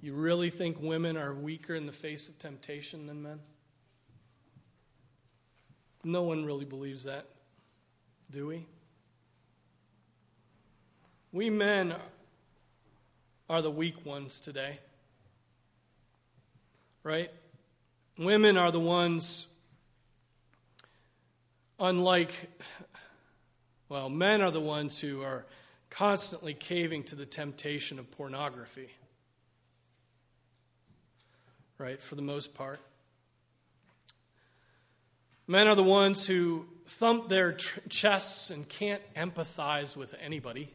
You 0.00 0.14
really 0.14 0.50
think 0.50 0.80
women 0.80 1.16
are 1.16 1.34
weaker 1.34 1.74
in 1.74 1.86
the 1.86 1.92
face 1.92 2.28
of 2.28 2.38
temptation 2.38 3.06
than 3.06 3.22
men? 3.22 3.40
No 6.04 6.22
one 6.22 6.44
really 6.44 6.64
believes 6.64 7.04
that, 7.04 7.26
do 8.30 8.46
we? 8.46 8.66
We 11.32 11.50
men 11.50 11.94
are 13.50 13.60
the 13.60 13.70
weak 13.70 14.06
ones 14.06 14.38
today. 14.38 14.78
Right? 17.02 17.30
Women 18.16 18.56
are 18.56 18.70
the 18.70 18.80
ones, 18.80 19.48
unlike, 21.80 22.32
well, 23.88 24.08
men 24.08 24.42
are 24.42 24.50
the 24.50 24.60
ones 24.60 25.00
who 25.00 25.22
are 25.22 25.44
constantly 25.90 26.54
caving 26.54 27.02
to 27.04 27.16
the 27.16 27.26
temptation 27.26 27.98
of 27.98 28.10
pornography. 28.10 28.90
Right? 31.78 32.02
For 32.02 32.16
the 32.16 32.22
most 32.22 32.54
part. 32.54 32.80
Men 35.46 35.66
are 35.66 35.74
the 35.74 35.82
ones 35.82 36.26
who 36.26 36.66
thump 36.86 37.28
their 37.28 37.52
tr- 37.52 37.80
chests 37.88 38.50
and 38.50 38.68
can't 38.68 39.02
empathize 39.14 39.96
with 39.96 40.14
anybody. 40.20 40.74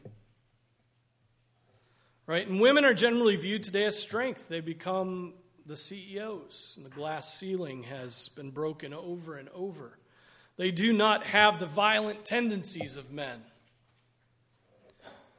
Right? 2.25 2.47
And 2.47 2.59
women 2.59 2.85
are 2.85 2.93
generally 2.93 3.35
viewed 3.35 3.63
today 3.63 3.83
as 3.83 3.99
strength. 3.99 4.47
They 4.47 4.61
become 4.61 5.33
the 5.65 5.77
CEOs, 5.77 6.73
and 6.77 6.85
the 6.85 6.89
glass 6.89 7.33
ceiling 7.35 7.83
has 7.83 8.29
been 8.29 8.51
broken 8.51 8.93
over 8.93 9.35
and 9.35 9.49
over. 9.49 9.97
They 10.57 10.71
do 10.71 10.93
not 10.93 11.25
have 11.25 11.59
the 11.59 11.65
violent 11.65 12.25
tendencies 12.25 12.97
of 12.97 13.11
men. 13.11 13.41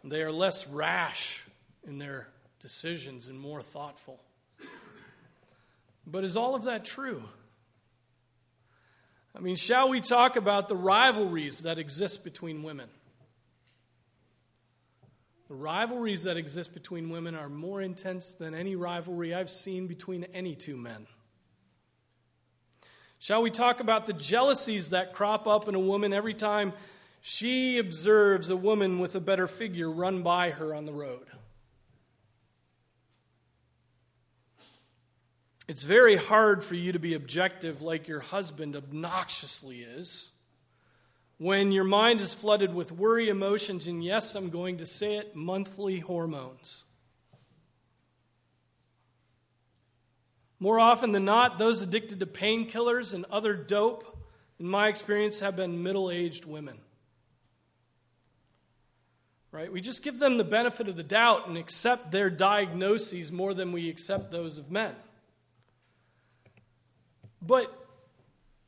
They 0.02 0.22
are 0.22 0.32
less 0.32 0.66
rash 0.68 1.44
in 1.86 1.98
their 1.98 2.28
decisions 2.60 3.28
and 3.28 3.38
more 3.38 3.62
thoughtful. 3.62 4.20
But 6.06 6.24
is 6.24 6.36
all 6.36 6.54
of 6.54 6.64
that 6.64 6.84
true? 6.84 7.22
I 9.34 9.40
mean, 9.40 9.56
shall 9.56 9.88
we 9.88 10.00
talk 10.00 10.36
about 10.36 10.68
the 10.68 10.76
rivalries 10.76 11.62
that 11.62 11.78
exist 11.78 12.22
between 12.22 12.62
women? 12.62 12.88
The 15.48 15.54
rivalries 15.54 16.22
that 16.22 16.36
exist 16.36 16.72
between 16.72 17.10
women 17.10 17.34
are 17.34 17.48
more 17.48 17.82
intense 17.82 18.34
than 18.34 18.54
any 18.54 18.76
rivalry 18.76 19.34
I've 19.34 19.50
seen 19.50 19.86
between 19.86 20.24
any 20.32 20.54
two 20.54 20.76
men. 20.76 21.06
Shall 23.18 23.42
we 23.42 23.50
talk 23.50 23.80
about 23.80 24.06
the 24.06 24.12
jealousies 24.12 24.90
that 24.90 25.12
crop 25.12 25.46
up 25.46 25.68
in 25.68 25.74
a 25.74 25.80
woman 25.80 26.12
every 26.12 26.34
time 26.34 26.72
she 27.20 27.78
observes 27.78 28.50
a 28.50 28.56
woman 28.56 28.98
with 28.98 29.14
a 29.14 29.20
better 29.20 29.46
figure 29.46 29.90
run 29.90 30.22
by 30.22 30.50
her 30.50 30.74
on 30.74 30.84
the 30.84 30.92
road? 30.92 31.26
It's 35.66 35.82
very 35.82 36.16
hard 36.16 36.62
for 36.62 36.74
you 36.74 36.92
to 36.92 36.98
be 36.98 37.14
objective 37.14 37.80
like 37.80 38.06
your 38.06 38.20
husband 38.20 38.76
obnoxiously 38.76 39.80
is 39.80 40.30
when 41.38 41.72
your 41.72 41.84
mind 41.84 42.20
is 42.20 42.34
flooded 42.34 42.74
with 42.74 42.92
worry 42.92 43.28
emotions, 43.28 43.86
and 43.86 44.04
yes, 44.04 44.34
I'm 44.34 44.50
going 44.50 44.78
to 44.78 44.86
say 44.86 45.16
it, 45.16 45.34
monthly 45.34 46.00
hormones. 46.00 46.84
More 50.60 50.78
often 50.78 51.10
than 51.10 51.24
not, 51.24 51.58
those 51.58 51.82
addicted 51.82 52.20
to 52.20 52.26
painkillers 52.26 53.12
and 53.12 53.24
other 53.26 53.54
dope, 53.54 54.16
in 54.58 54.66
my 54.68 54.88
experience, 54.88 55.40
have 55.40 55.56
been 55.56 55.82
middle 55.82 56.10
aged 56.10 56.44
women. 56.44 56.78
Right? 59.50 59.72
We 59.72 59.80
just 59.80 60.02
give 60.02 60.18
them 60.18 60.36
the 60.36 60.44
benefit 60.44 60.88
of 60.88 60.96
the 60.96 61.02
doubt 61.02 61.48
and 61.48 61.56
accept 61.56 62.12
their 62.12 62.30
diagnoses 62.30 63.30
more 63.30 63.54
than 63.54 63.72
we 63.72 63.88
accept 63.88 64.30
those 64.30 64.58
of 64.58 64.70
men. 64.70 64.94
But 67.46 67.72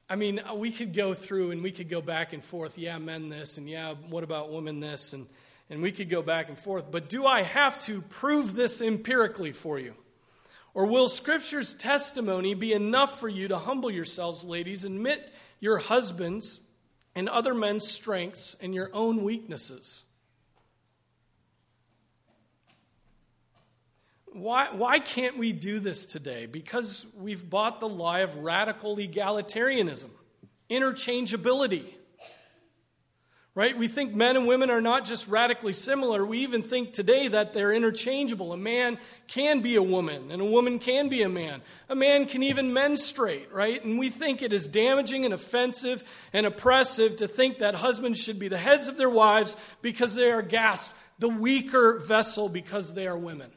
I 0.09 0.15
mean, 0.15 0.39
uh, 0.39 0.55
we 0.55 0.71
could 0.71 0.95
go 0.95 1.15
through 1.15 1.51
and 1.51 1.63
we 1.63 1.73
could 1.73 1.89
go 1.89 2.01
back 2.01 2.33
and 2.33 2.45
forth. 2.45 2.79
Yeah, 2.79 2.99
men 2.99 3.29
this, 3.29 3.59
and 3.59 3.69
yeah, 3.69 3.95
what 4.09 4.23
about 4.23 4.53
women 4.53 4.79
this? 4.79 5.13
And, 5.13 5.27
and 5.69 5.83
we 5.83 5.91
could 5.91 6.09
go 6.09 6.23
back 6.23 6.49
and 6.49 6.59
forth. 6.59 6.91
But 6.91 7.09
do 7.09 7.27
I 7.27 7.43
have 7.43 7.79
to 7.87 8.03
prove 8.03 8.55
this 8.55 8.81
empirically 8.81 9.53
for 9.53 9.79
you? 9.79 9.95
Or 10.75 10.87
will 10.87 11.09
Scripture's 11.09 11.75
testimony 11.75 12.55
be 12.55 12.73
enough 12.73 13.19
for 13.19 13.29
you 13.29 13.49
to 13.49 13.59
humble 13.59 13.91
yourselves, 13.91 14.45
ladies, 14.45 14.85
admit 14.85 15.33
your 15.59 15.79
husbands 15.79 16.61
and 17.15 17.29
other 17.29 17.55
men's 17.55 17.89
strengths 17.89 18.57
and 18.61 18.75
your 18.75 18.91
own 18.93 19.25
weaknesses? 19.25 20.05
Why, 24.37 24.69
why 24.71 24.99
can't 24.99 25.39
we 25.39 25.53
do 25.53 25.81
this 25.81 26.05
today? 26.05 26.45
Because 26.45 27.07
we've 27.17 27.49
bought 27.49 27.81
the 27.81 27.89
lie 27.89 28.21
of 28.21 28.37
radical 28.37 28.97
egalitarianism, 28.99 30.11
interchangeability. 30.71 31.95
Right? 33.55 33.79
We 33.79 33.89
think 33.89 34.15
men 34.15 34.37
and 34.37 34.47
women 34.47 34.69
are 34.69 34.83
not 34.83 35.07
just 35.07 35.27
radically 35.29 35.73
similar. 35.73 36.27
We 36.27 36.41
even 36.41 36.63
think 36.63 36.93
today 36.93 37.29
that 37.29 37.55
they're 37.55 37.73
interchangeable. 37.73 38.53
A 38.53 38.59
man 38.59 38.99
can 39.27 39.63
be 39.63 39.77
a 39.77 39.83
woman, 39.83 40.31
and 40.31 40.43
a 40.43 40.45
woman 40.45 40.79
can 40.79 41.09
be 41.09 41.23
a 41.23 41.29
man. 41.31 41.63
A 41.89 41.95
man 41.95 42.27
can 42.27 42.43
even 42.43 42.75
menstruate, 42.75 43.51
right? 43.51 43.83
And 43.83 43.99
we 43.99 44.11
think 44.11 44.43
it 44.43 44.53
is 44.53 44.69
damaging 44.69 45.25
and 45.25 45.33
offensive 45.33 46.05
and 46.35 46.45
oppressive 46.45 47.17
to 47.17 47.27
think 47.27 47.61
that 47.61 47.77
husbands 47.77 48.21
should 48.21 48.39
be 48.39 48.49
the 48.49 48.59
heads 48.59 48.89
of 48.89 48.99
their 48.99 49.09
wives 49.09 49.57
because 49.81 50.15
they 50.15 50.31
are 50.31 50.43
gasped, 50.43 50.95
the 51.19 51.31
weaker 51.31 51.99
vessel 52.01 52.51
because 52.51 52.93
they 52.93 53.07
are 53.07 53.17
women. 53.17 53.51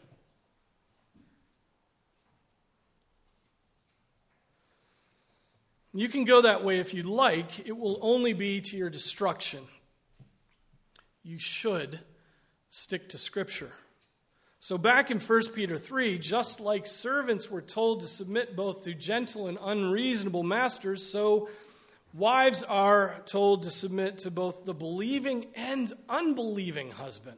You 5.94 6.08
can 6.08 6.24
go 6.24 6.42
that 6.44 6.64
way 6.64 6.80
if 6.80 6.94
you 6.94 7.04
like, 7.04 7.68
it 7.68 7.76
will 7.76 7.98
only 8.02 8.34
be 8.34 8.62
to 8.62 8.78
your 8.78 8.90
destruction. 8.90 9.62
You 11.24 11.40
should 11.40 12.00
stick 12.70 13.10
to 13.10 13.18
Scripture. 13.18 13.72
So, 14.62 14.78
back 14.78 15.10
in 15.10 15.20
1 15.20 15.54
Peter 15.54 15.80
3, 15.80 16.20
just 16.20 16.60
like 16.60 16.86
servants 16.86 17.50
were 17.50 17.62
told 17.62 18.02
to 18.02 18.08
submit 18.08 18.56
both 18.56 18.84
to 18.84 18.94
gentle 18.94 19.48
and 19.48 19.58
unreasonable 19.62 20.44
masters, 20.44 21.04
so 21.04 21.50
wives 22.14 22.62
are 22.64 23.16
told 23.26 23.64
to 23.64 23.72
submit 23.72 24.20
to 24.20 24.32
both 24.32 24.66
the 24.66 24.74
believing 24.74 25.48
and 25.56 25.92
unbelieving 26.10 26.92
husband. 26.92 27.38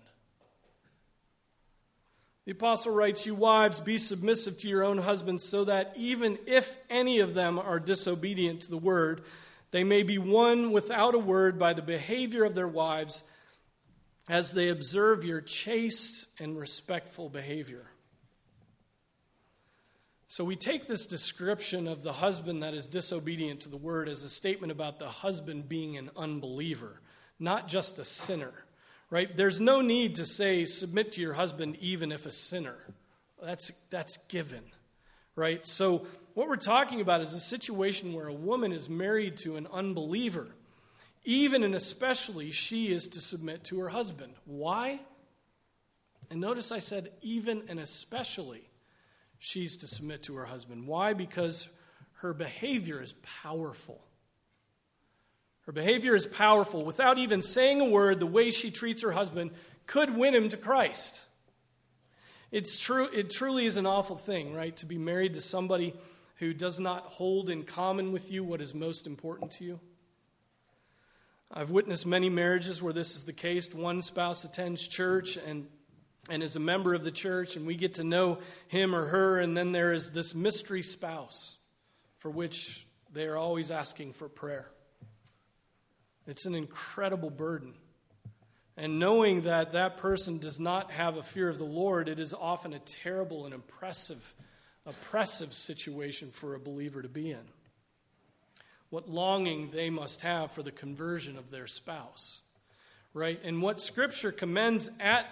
The 2.45 2.53
apostle 2.53 2.93
writes, 2.93 3.25
You 3.25 3.35
wives, 3.35 3.79
be 3.79 3.97
submissive 3.97 4.57
to 4.59 4.69
your 4.69 4.83
own 4.83 4.97
husbands, 4.97 5.43
so 5.43 5.65
that 5.65 5.93
even 5.95 6.39
if 6.47 6.75
any 6.89 7.19
of 7.19 7.33
them 7.33 7.59
are 7.59 7.79
disobedient 7.79 8.61
to 8.61 8.69
the 8.69 8.77
word, 8.77 9.23
they 9.69 9.83
may 9.83 10.03
be 10.03 10.17
won 10.17 10.71
without 10.71 11.15
a 11.15 11.19
word 11.19 11.59
by 11.59 11.73
the 11.73 11.81
behavior 11.81 12.43
of 12.43 12.55
their 12.55 12.67
wives 12.67 13.23
as 14.27 14.53
they 14.53 14.69
observe 14.69 15.23
your 15.23 15.41
chaste 15.41 16.27
and 16.39 16.57
respectful 16.57 17.29
behavior. 17.29 17.85
So 20.27 20.43
we 20.45 20.55
take 20.55 20.87
this 20.87 21.05
description 21.05 21.87
of 21.87 22.03
the 22.03 22.13
husband 22.13 22.63
that 22.63 22.73
is 22.73 22.87
disobedient 22.87 23.61
to 23.61 23.69
the 23.69 23.77
word 23.77 24.07
as 24.07 24.23
a 24.23 24.29
statement 24.29 24.71
about 24.71 24.97
the 24.97 25.09
husband 25.09 25.67
being 25.67 25.97
an 25.97 26.09
unbeliever, 26.15 27.01
not 27.37 27.67
just 27.67 27.99
a 27.99 28.05
sinner 28.05 28.53
right? 29.11 29.35
There's 29.37 29.61
no 29.61 29.81
need 29.81 30.15
to 30.15 30.25
say, 30.25 30.65
submit 30.65 31.11
to 31.11 31.21
your 31.21 31.33
husband 31.33 31.77
even 31.79 32.11
if 32.11 32.25
a 32.25 32.31
sinner. 32.31 32.77
That's, 33.39 33.71
that's 33.91 34.17
given, 34.29 34.63
right? 35.35 35.65
So, 35.67 36.07
what 36.33 36.47
we're 36.47 36.55
talking 36.55 37.01
about 37.01 37.19
is 37.19 37.33
a 37.33 37.39
situation 37.41 38.13
where 38.13 38.27
a 38.27 38.33
woman 38.33 38.71
is 38.71 38.89
married 38.89 39.35
to 39.37 39.57
an 39.57 39.67
unbeliever. 39.71 40.47
Even 41.25 41.61
and 41.63 41.75
especially, 41.75 42.51
she 42.51 42.91
is 42.91 43.09
to 43.09 43.19
submit 43.19 43.65
to 43.65 43.79
her 43.81 43.89
husband. 43.89 44.33
Why? 44.45 45.01
And 46.29 46.39
notice 46.39 46.71
I 46.71 46.79
said, 46.79 47.11
even 47.21 47.63
and 47.67 47.81
especially, 47.81 48.69
she's 49.39 49.75
to 49.77 49.87
submit 49.87 50.23
to 50.23 50.37
her 50.37 50.45
husband. 50.45 50.87
Why? 50.87 51.13
Because 51.13 51.67
her 52.21 52.33
behavior 52.33 53.01
is 53.01 53.13
powerful. 53.43 54.01
Her 55.65 55.71
behavior 55.71 56.15
is 56.15 56.25
powerful. 56.25 56.83
Without 56.83 57.17
even 57.17 57.41
saying 57.41 57.81
a 57.81 57.85
word, 57.85 58.19
the 58.19 58.25
way 58.25 58.49
she 58.49 58.71
treats 58.71 59.03
her 59.03 59.11
husband 59.11 59.51
could 59.85 60.15
win 60.15 60.33
him 60.33 60.49
to 60.49 60.57
Christ. 60.57 61.27
It's 62.51 62.77
true, 62.77 63.07
it 63.13 63.29
truly 63.29 63.65
is 63.65 63.77
an 63.77 63.85
awful 63.85 64.17
thing, 64.17 64.53
right? 64.53 64.75
To 64.77 64.85
be 64.85 64.97
married 64.97 65.35
to 65.35 65.41
somebody 65.41 65.93
who 66.37 66.53
does 66.53 66.79
not 66.79 67.03
hold 67.03 67.49
in 67.49 67.63
common 67.63 68.11
with 68.11 68.31
you 68.31 68.43
what 68.43 68.61
is 68.61 68.73
most 68.73 69.05
important 69.05 69.51
to 69.51 69.63
you. 69.63 69.79
I've 71.53 71.69
witnessed 71.69 72.05
many 72.05 72.29
marriages 72.29 72.81
where 72.81 72.93
this 72.93 73.15
is 73.15 73.25
the 73.25 73.33
case. 73.33 73.73
One 73.73 74.01
spouse 74.01 74.43
attends 74.43 74.87
church 74.87 75.37
and, 75.37 75.67
and 76.29 76.41
is 76.41 76.55
a 76.55 76.59
member 76.59 76.93
of 76.93 77.03
the 77.03 77.11
church, 77.11 77.55
and 77.55 77.67
we 77.67 77.75
get 77.75 77.95
to 77.95 78.03
know 78.03 78.39
him 78.67 78.95
or 78.95 79.05
her, 79.07 79.39
and 79.39 79.55
then 79.55 79.71
there 79.71 79.93
is 79.93 80.11
this 80.11 80.33
mystery 80.33 80.81
spouse 80.81 81.57
for 82.19 82.31
which 82.31 82.87
they 83.13 83.25
are 83.25 83.37
always 83.37 83.69
asking 83.69 84.13
for 84.13 84.27
prayer. 84.27 84.71
It's 86.27 86.45
an 86.45 86.55
incredible 86.55 87.29
burden 87.29 87.73
And 88.77 88.99
knowing 88.99 89.41
that 89.41 89.73
that 89.73 89.97
person 89.97 90.37
does 90.39 90.59
not 90.59 90.91
have 90.91 91.17
a 91.17 91.23
fear 91.23 91.49
of 91.49 91.57
the 91.57 91.63
Lord, 91.63 92.07
it 92.07 92.19
is 92.19 92.33
often 92.33 92.73
a 92.73 92.79
terrible 92.79 93.45
and 93.45 93.53
impressive, 93.53 94.33
oppressive 94.85 95.53
situation 95.53 96.31
for 96.31 96.55
a 96.55 96.59
believer 96.59 97.01
to 97.01 97.09
be 97.09 97.31
in. 97.31 97.43
What 98.89 99.09
longing 99.09 99.69
they 99.69 99.89
must 99.89 100.21
have 100.21 100.51
for 100.51 100.63
the 100.63 100.71
conversion 100.71 101.37
of 101.37 101.49
their 101.49 101.67
spouse, 101.67 102.41
right? 103.13 103.39
And 103.43 103.61
what 103.61 103.79
Scripture 103.79 104.31
commends 104.31 104.89
at 104.99 105.25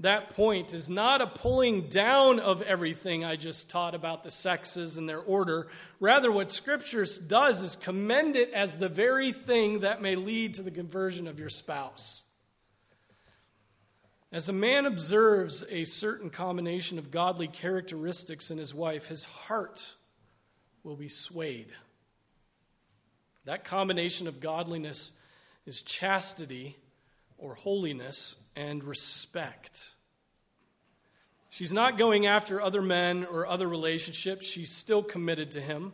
that 0.00 0.30
point 0.30 0.72
is 0.72 0.88
not 0.88 1.20
a 1.20 1.26
pulling 1.26 1.88
down 1.88 2.40
of 2.40 2.62
everything 2.62 3.22
I 3.22 3.36
just 3.36 3.68
taught 3.68 3.94
about 3.94 4.22
the 4.22 4.30
sexes 4.30 4.96
and 4.96 5.06
their 5.06 5.20
order. 5.20 5.68
Rather, 6.00 6.32
what 6.32 6.50
Scripture 6.50 7.04
does 7.26 7.62
is 7.62 7.76
commend 7.76 8.34
it 8.34 8.50
as 8.52 8.78
the 8.78 8.88
very 8.88 9.30
thing 9.32 9.80
that 9.80 10.00
may 10.00 10.16
lead 10.16 10.54
to 10.54 10.62
the 10.62 10.70
conversion 10.70 11.26
of 11.26 11.38
your 11.38 11.50
spouse. 11.50 12.24
As 14.32 14.48
a 14.48 14.54
man 14.54 14.86
observes 14.86 15.64
a 15.68 15.84
certain 15.84 16.30
combination 16.30 16.98
of 16.98 17.10
godly 17.10 17.48
characteristics 17.48 18.50
in 18.50 18.56
his 18.56 18.74
wife, 18.74 19.06
his 19.06 19.26
heart 19.26 19.96
will 20.82 20.96
be 20.96 21.08
swayed. 21.08 21.68
That 23.44 23.64
combination 23.64 24.28
of 24.28 24.40
godliness 24.40 25.12
is 25.66 25.82
chastity 25.82 26.78
or 27.36 27.54
holiness 27.54 28.36
and 28.56 28.82
respect. 28.84 29.90
She's 31.48 31.72
not 31.72 31.98
going 31.98 32.26
after 32.26 32.60
other 32.60 32.82
men 32.82 33.26
or 33.30 33.46
other 33.46 33.68
relationships. 33.68 34.46
She's 34.46 34.70
still 34.70 35.02
committed 35.02 35.50
to 35.52 35.60
him. 35.60 35.92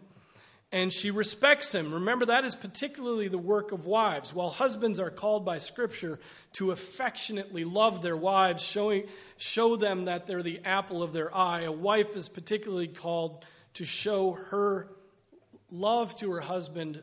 And 0.73 0.93
she 0.93 1.11
respects 1.11 1.73
him. 1.73 1.95
Remember, 1.95 2.27
that 2.27 2.45
is 2.45 2.55
particularly 2.55 3.29
the 3.29 3.39
work 3.39 3.73
of 3.73 3.87
wives. 3.87 4.35
While 4.35 4.51
husbands 4.51 4.99
are 4.99 5.11
called 5.11 5.45
by 5.45 5.59
Scripture 5.59 6.19
to 6.55 6.73
affectionately 6.73 7.65
love 7.65 8.03
their 8.03 8.17
wives, 8.17 8.63
showing, 8.63 9.05
show 9.37 9.77
them 9.77 10.07
that 10.07 10.27
they're 10.27 10.43
the 10.43 10.61
apple 10.65 11.03
of 11.03 11.13
their 11.13 11.35
eye, 11.35 11.63
a 11.63 11.73
wife 11.73 12.17
is 12.17 12.29
particularly 12.29 12.89
called 12.89 13.45
to 13.75 13.85
show 13.85 14.33
her 14.51 14.89
love 15.71 16.17
to 16.17 16.33
her 16.33 16.41
husband 16.41 17.01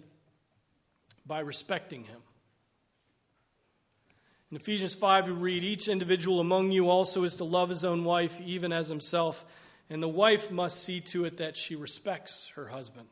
by 1.26 1.40
respecting 1.40 2.04
him. 2.04 2.22
In 4.54 4.58
Ephesians 4.58 4.94
5, 4.94 5.26
we 5.26 5.34
read, 5.34 5.64
Each 5.64 5.88
individual 5.88 6.40
among 6.40 6.72
you 6.72 6.88
also 6.88 7.24
is 7.24 7.38
to 7.38 7.44
love 7.44 7.70
his 7.70 7.84
own 7.84 8.04
wife, 8.04 8.40
even 8.40 8.72
as 8.72 8.88
himself, 8.88 9.44
and 9.90 10.04
the 10.04 10.08
wife 10.08 10.52
must 10.52 10.84
see 10.84 11.02
to 11.02 11.26
it 11.26 11.38
that 11.38 11.58
she 11.58 11.76
respects 11.76 12.50
her 12.50 12.68
husband. 12.68 13.08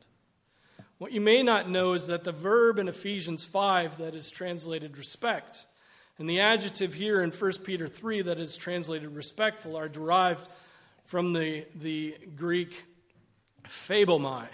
What 0.98 1.10
you 1.10 1.20
may 1.20 1.42
not 1.42 1.68
know 1.68 1.94
is 1.94 2.06
that 2.06 2.22
the 2.22 2.30
verb 2.30 2.78
in 2.78 2.86
Ephesians 2.86 3.44
5 3.44 3.98
that 3.98 4.14
is 4.14 4.30
translated 4.30 4.96
respect, 4.96 5.66
and 6.16 6.30
the 6.30 6.38
adjective 6.38 6.94
here 6.94 7.20
in 7.20 7.32
1 7.32 7.52
Peter 7.64 7.88
3 7.88 8.22
that 8.22 8.38
is 8.38 8.56
translated 8.56 9.12
respectful 9.12 9.74
are 9.74 9.88
derived 9.88 10.48
from 11.06 11.32
the, 11.32 11.66
the 11.74 12.14
Greek 12.36 12.84
phobomai, 13.64 14.46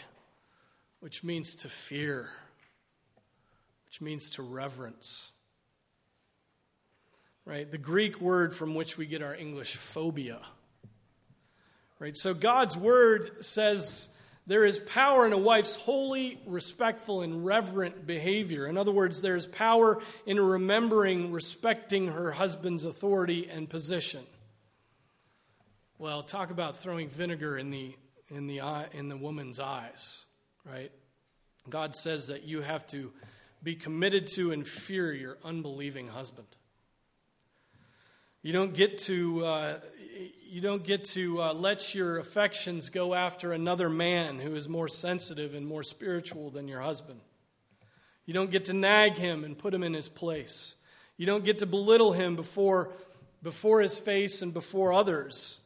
which 1.00 1.22
means 1.22 1.54
to 1.56 1.68
fear, 1.68 2.30
which 3.84 4.00
means 4.00 4.30
to 4.30 4.42
reverence 4.42 5.32
right? 7.48 7.70
The 7.70 7.78
Greek 7.78 8.20
word 8.20 8.54
from 8.54 8.74
which 8.74 8.98
we 8.98 9.06
get 9.06 9.22
our 9.22 9.34
English 9.34 9.76
phobia. 9.76 10.40
Right? 11.98 12.14
So 12.14 12.34
God's 12.34 12.76
word 12.76 13.42
says 13.44 14.10
there 14.46 14.66
is 14.66 14.78
power 14.78 15.26
in 15.26 15.32
a 15.32 15.38
wife's 15.38 15.74
holy, 15.74 16.38
respectful, 16.46 17.22
and 17.22 17.46
reverent 17.46 18.06
behavior. 18.06 18.66
In 18.66 18.76
other 18.76 18.92
words, 18.92 19.22
there's 19.22 19.46
power 19.46 20.00
in 20.26 20.38
remembering, 20.38 21.32
respecting 21.32 22.08
her 22.08 22.32
husband's 22.32 22.84
authority 22.84 23.48
and 23.50 23.68
position. 23.68 24.24
Well, 25.96 26.22
talk 26.22 26.50
about 26.50 26.76
throwing 26.76 27.08
vinegar 27.08 27.56
in 27.56 27.70
the, 27.70 27.96
in 28.28 28.46
the, 28.46 28.60
eye, 28.60 28.86
in 28.92 29.08
the 29.08 29.16
woman's 29.16 29.58
eyes, 29.58 30.22
right? 30.64 30.92
God 31.68 31.94
says 31.94 32.26
that 32.26 32.44
you 32.44 32.60
have 32.60 32.86
to 32.88 33.10
be 33.62 33.74
committed 33.74 34.26
to 34.34 34.52
and 34.52 34.66
fear 34.66 35.12
your 35.12 35.38
unbelieving 35.42 36.08
husband. 36.08 36.46
You 38.42 38.52
don't 38.52 38.72
get 38.72 38.98
to, 38.98 39.44
uh, 39.44 39.80
you 40.48 40.60
don't 40.60 40.84
get 40.84 41.04
to 41.06 41.42
uh, 41.42 41.52
let 41.54 41.92
your 41.92 42.18
affections 42.18 42.88
go 42.88 43.12
after 43.12 43.52
another 43.52 43.88
man 43.88 44.38
who 44.38 44.54
is 44.54 44.68
more 44.68 44.86
sensitive 44.86 45.54
and 45.54 45.66
more 45.66 45.82
spiritual 45.82 46.50
than 46.50 46.68
your 46.68 46.80
husband. 46.80 47.20
You 48.26 48.34
don't 48.34 48.52
get 48.52 48.66
to 48.66 48.74
nag 48.74 49.16
him 49.16 49.42
and 49.42 49.58
put 49.58 49.74
him 49.74 49.82
in 49.82 49.92
his 49.92 50.08
place. 50.08 50.76
You 51.16 51.26
don't 51.26 51.44
get 51.44 51.58
to 51.58 51.66
belittle 51.66 52.12
him 52.12 52.36
before, 52.36 52.92
before 53.42 53.80
his 53.80 53.98
face 53.98 54.40
and 54.40 54.54
before 54.54 54.92
others. 54.92 55.58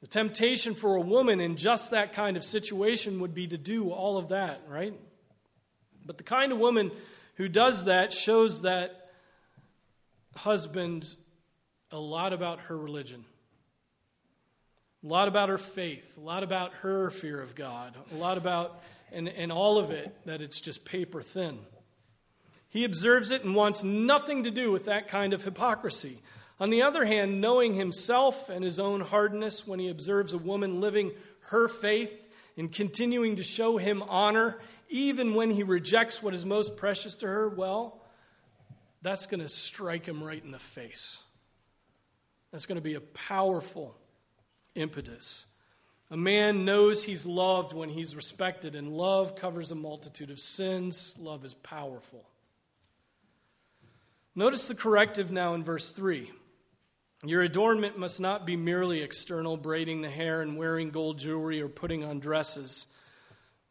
The 0.00 0.08
temptation 0.08 0.74
for 0.74 0.96
a 0.96 1.00
woman 1.00 1.38
in 1.38 1.56
just 1.56 1.92
that 1.92 2.12
kind 2.12 2.36
of 2.36 2.42
situation 2.42 3.20
would 3.20 3.34
be 3.34 3.46
to 3.46 3.58
do 3.58 3.90
all 3.90 4.18
of 4.18 4.30
that, 4.30 4.62
right? 4.68 4.94
But 6.04 6.18
the 6.18 6.24
kind 6.24 6.50
of 6.50 6.58
woman 6.58 6.90
who 7.36 7.48
does 7.48 7.84
that 7.84 8.12
shows 8.12 8.62
that 8.62 9.10
husband 10.34 11.06
a 11.90 11.98
lot 11.98 12.32
about 12.32 12.60
her 12.62 12.76
religion, 12.76 13.24
a 15.02 15.06
lot 15.06 15.28
about 15.28 15.48
her 15.48 15.58
faith, 15.58 16.16
a 16.16 16.20
lot 16.20 16.42
about 16.42 16.74
her 16.74 17.10
fear 17.10 17.40
of 17.40 17.54
God, 17.54 17.96
a 18.12 18.16
lot 18.16 18.36
about, 18.36 18.82
and, 19.12 19.28
and 19.28 19.50
all 19.52 19.78
of 19.78 19.90
it, 19.90 20.14
that 20.26 20.40
it's 20.40 20.60
just 20.60 20.84
paper 20.84 21.22
thin. 21.22 21.58
He 22.68 22.84
observes 22.84 23.30
it 23.30 23.44
and 23.44 23.54
wants 23.54 23.82
nothing 23.82 24.44
to 24.44 24.50
do 24.50 24.70
with 24.70 24.84
that 24.84 25.08
kind 25.08 25.32
of 25.32 25.42
hypocrisy. 25.42 26.18
On 26.60 26.70
the 26.70 26.82
other 26.82 27.04
hand, 27.04 27.40
knowing 27.40 27.74
himself 27.74 28.50
and 28.50 28.64
his 28.64 28.78
own 28.78 29.00
hardness 29.00 29.66
when 29.66 29.78
he 29.78 29.88
observes 29.88 30.32
a 30.32 30.38
woman 30.38 30.80
living 30.80 31.12
her 31.50 31.68
faith 31.68 32.12
and 32.56 32.72
continuing 32.72 33.36
to 33.36 33.42
show 33.42 33.78
him 33.78 34.02
honor, 34.02 34.58
even 34.90 35.34
when 35.34 35.50
he 35.50 35.62
rejects 35.62 36.22
what 36.22 36.34
is 36.34 36.44
most 36.44 36.76
precious 36.76 37.16
to 37.16 37.26
her, 37.26 37.48
well, 37.48 38.02
that's 39.00 39.26
going 39.26 39.40
to 39.40 39.48
strike 39.48 40.04
him 40.06 40.22
right 40.22 40.44
in 40.44 40.50
the 40.50 40.58
face. 40.58 41.22
That's 42.50 42.66
going 42.66 42.76
to 42.76 42.82
be 42.82 42.94
a 42.94 43.00
powerful 43.00 43.96
impetus. 44.74 45.46
A 46.10 46.16
man 46.16 46.64
knows 46.64 47.04
he's 47.04 47.26
loved 47.26 47.74
when 47.74 47.90
he's 47.90 48.16
respected, 48.16 48.74
and 48.74 48.96
love 48.96 49.36
covers 49.36 49.70
a 49.70 49.74
multitude 49.74 50.30
of 50.30 50.40
sins. 50.40 51.14
Love 51.18 51.44
is 51.44 51.52
powerful. 51.54 52.24
Notice 54.34 54.68
the 54.68 54.74
corrective 54.74 55.30
now 55.30 55.54
in 55.54 55.64
verse 55.64 55.92
3. 55.92 56.30
Your 57.24 57.42
adornment 57.42 57.98
must 57.98 58.20
not 58.20 58.46
be 58.46 58.56
merely 58.56 59.02
external, 59.02 59.56
braiding 59.56 60.00
the 60.00 60.08
hair 60.08 60.40
and 60.40 60.56
wearing 60.56 60.90
gold 60.90 61.18
jewelry 61.18 61.60
or 61.60 61.68
putting 61.68 62.04
on 62.04 62.20
dresses, 62.20 62.86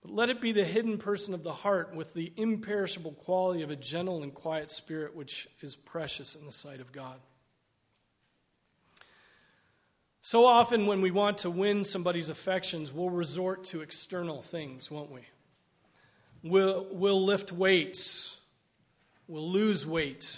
but 0.02 0.12
let 0.12 0.30
it 0.30 0.42
be 0.42 0.52
the 0.52 0.66
hidden 0.66 0.98
person 0.98 1.34
of 1.34 1.44
the 1.44 1.54
heart 1.54 1.96
with 1.96 2.14
the 2.14 2.34
imperishable 2.36 3.14
quality 3.14 3.62
of 3.62 3.72
a 3.72 3.76
gentle 3.78 4.22
and 4.22 4.34
quiet 4.34 4.70
spirit, 4.70 5.16
which 5.16 5.48
is 5.62 5.78
precious 5.78 6.36
in 6.36 6.46
the 6.46 6.52
sight 6.52 6.82
of 6.82 6.92
God. 6.92 7.20
So 10.30 10.46
often, 10.46 10.88
when 10.88 11.00
we 11.00 11.10
want 11.10 11.38
to 11.38 11.50
win 11.50 11.86
somebody's 11.86 12.28
affections, 12.28 12.92
we'll 12.92 13.10
resort 13.10 13.64
to 13.68 13.80
external 13.80 14.42
things, 14.42 14.92
won't 14.92 15.10
we? 15.10 15.22
We'll, 16.44 16.86
we'll 16.92 17.24
lift 17.24 17.54
weights, 17.54 18.38
we'll 19.30 19.50
lose 19.50 19.86
weight, 19.86 20.38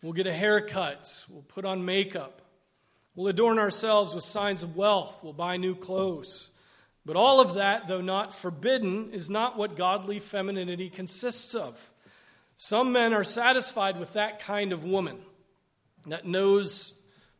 we'll 0.00 0.14
get 0.14 0.26
a 0.26 0.32
haircut, 0.32 1.26
we'll 1.28 1.42
put 1.42 1.66
on 1.66 1.84
makeup, 1.84 2.40
we'll 3.14 3.28
adorn 3.28 3.58
ourselves 3.58 4.14
with 4.14 4.24
signs 4.24 4.62
of 4.62 4.76
wealth, 4.76 5.20
we'll 5.22 5.34
buy 5.34 5.58
new 5.58 5.74
clothes. 5.74 6.48
But 7.04 7.14
all 7.14 7.38
of 7.38 7.56
that, 7.56 7.88
though 7.88 8.00
not 8.00 8.34
forbidden, 8.34 9.12
is 9.12 9.28
not 9.28 9.58
what 9.58 9.76
godly 9.76 10.20
femininity 10.20 10.88
consists 10.88 11.54
of. 11.54 11.90
Some 12.56 12.92
men 12.92 13.12
are 13.12 13.24
satisfied 13.24 14.00
with 14.00 14.14
that 14.14 14.40
kind 14.40 14.72
of 14.72 14.84
woman 14.84 15.18
that 16.06 16.24
knows 16.24 16.94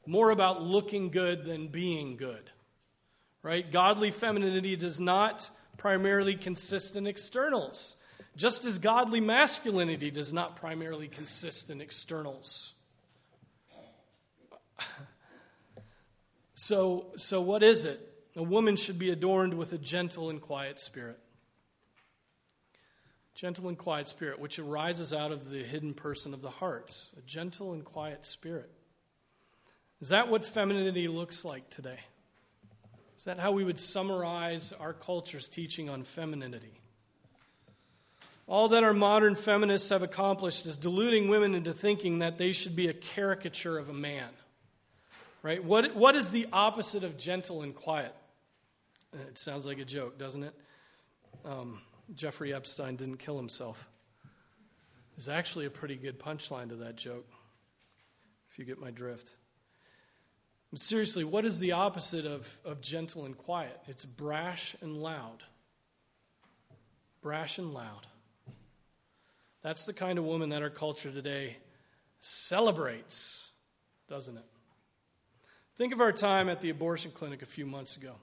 more 0.07 0.31
about 0.31 0.63
looking 0.63 1.11
good 1.11 1.45
than 1.45 1.69
being 1.69 2.17
good. 2.17 2.51
Right? 3.43 3.71
Godly 3.71 4.11
femininity 4.11 4.77
does 4.77 5.01
not 5.01 5.51
primarily 5.77 6.37
consist 6.37 6.97
in 6.97 7.07
externals, 7.07 7.97
just 8.37 8.65
as 8.65 8.79
godly 8.79 9.21
masculinity 9.21 10.11
does 10.11 10.33
not 10.33 10.57
primarily 10.57 11.09
consist 11.09 11.71
in 11.71 11.81
externals. 11.81 12.75
So, 16.55 17.07
so 17.17 17.41
what 17.41 17.65
is 17.65 17.85
it? 17.85 18.01
A 18.37 18.43
woman 18.43 18.77
should 18.77 18.99
be 18.99 19.11
adorned 19.11 19.55
with 19.55 19.73
a 19.73 19.79
gentle 19.79 20.31
and 20.31 20.41
quiet 20.41 20.79
spirit. 20.79 21.19
Gentle 23.35 23.69
and 23.69 23.77
quiet 23.77 24.07
spirit, 24.07 24.39
which 24.39 24.61
arises 24.61 25.13
out 25.13 25.33
of 25.33 25.51
the 25.51 25.65
hidden 25.65 25.93
person 25.93 26.33
of 26.33 26.41
the 26.41 26.51
heart. 26.51 26.97
A 27.19 27.23
gentle 27.23 27.73
and 27.73 27.85
quiet 27.85 28.25
spirit. 28.25 28.71
Is 30.03 30.09
that 30.09 30.29
what 30.29 30.45
femininity 30.45 31.07
looks 31.07 31.45
like 31.45 31.71
today? 31.71 32.01
Is 33.17 33.25
that 33.25 33.39
how 33.39 33.53
we 33.53 33.63
would 33.63 33.79
summarize 33.79 34.73
our 34.73 34.93
culture's 34.93 35.47
teaching 35.47 35.89
on 35.89 36.03
femininity? 36.03 36.81
All 38.49 38.67
that 38.67 38.83
our 38.83 38.93
modern 38.93 39.37
feminists 39.37 39.91
have 39.91 40.03
accomplished 40.03 40.67
is 40.67 40.77
deluding 40.77 41.29
women 41.29 41.55
into 41.55 41.73
thinking 41.73 42.19
that 42.19 42.37
they 42.37 42.51
should 42.51 42.75
be 42.75 42.89
a 42.89 42.93
caricature 42.93 43.79
of 43.79 43.89
a 43.89 43.93
man. 43.93 44.31
Right? 45.41 45.63
What, 45.63 45.95
what 45.95 46.17
is 46.17 46.33
the 46.33 46.49
opposite 46.53 47.05
of 47.05 47.17
gentle 47.17 47.63
and 47.63 47.73
quiet? 47.73 48.15
It 49.13 49.39
sounds 49.39 49.65
like 49.65 49.79
a 49.79 49.85
joke, 49.85 50.19
doesn't 50.19 50.43
it? 50.43 50.55
Um, 51.45 51.81
Jeffrey 52.13 52.53
Epstein 52.53 52.97
didn't 52.97 53.19
kill 53.19 53.37
himself. 53.37 53.89
Is 55.17 55.29
actually 55.29 55.67
a 55.67 55.71
pretty 55.71 55.95
good 55.95 56.19
punchline 56.19 56.71
to 56.71 56.77
that 56.77 56.97
joke, 56.97 57.29
if 58.51 58.59
you 58.59 58.65
get 58.65 58.81
my 58.81 58.91
drift. 58.91 59.37
Seriously, 60.75 61.23
what 61.23 61.45
is 61.45 61.59
the 61.61 61.73
opposite 61.73 62.25
of, 62.25 62.59
of 62.65 62.81
gentle 62.81 63.27
and 63.27 63.37
quiet? 63.37 63.79
It's 63.89 64.07
brash 64.07 64.75
and 64.81 64.97
loud. 64.97 65.43
Brash 67.21 67.59
and 67.59 67.75
loud. 67.75 68.07
That's 69.61 69.85
the 69.85 69.93
kind 69.93 70.19
of 70.19 70.25
woman 70.25 70.49
that 70.49 70.63
our 70.63 70.71
culture 70.71 71.11
today 71.11 71.57
celebrates, 72.21 73.51
doesn't 74.09 74.37
it? 74.37 74.45
Think 75.77 75.93
of 75.93 76.01
our 76.01 76.13
time 76.13 76.49
at 76.49 76.61
the 76.63 76.71
abortion 76.71 77.11
clinic 77.11 77.43
a 77.43 77.47
few 77.47 77.67
months 77.67 77.97
ago. 77.97 78.15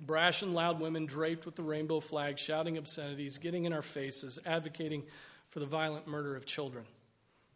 Brash 0.00 0.42
and 0.42 0.54
loud 0.54 0.80
women 0.80 1.06
draped 1.06 1.46
with 1.46 1.54
the 1.54 1.62
rainbow 1.62 2.00
flag, 2.00 2.38
shouting 2.38 2.76
obscenities, 2.76 3.38
getting 3.38 3.66
in 3.66 3.72
our 3.72 3.82
faces, 3.82 4.38
advocating 4.44 5.04
for 5.50 5.60
the 5.60 5.66
violent 5.66 6.08
murder 6.08 6.34
of 6.34 6.44
children. 6.44 6.84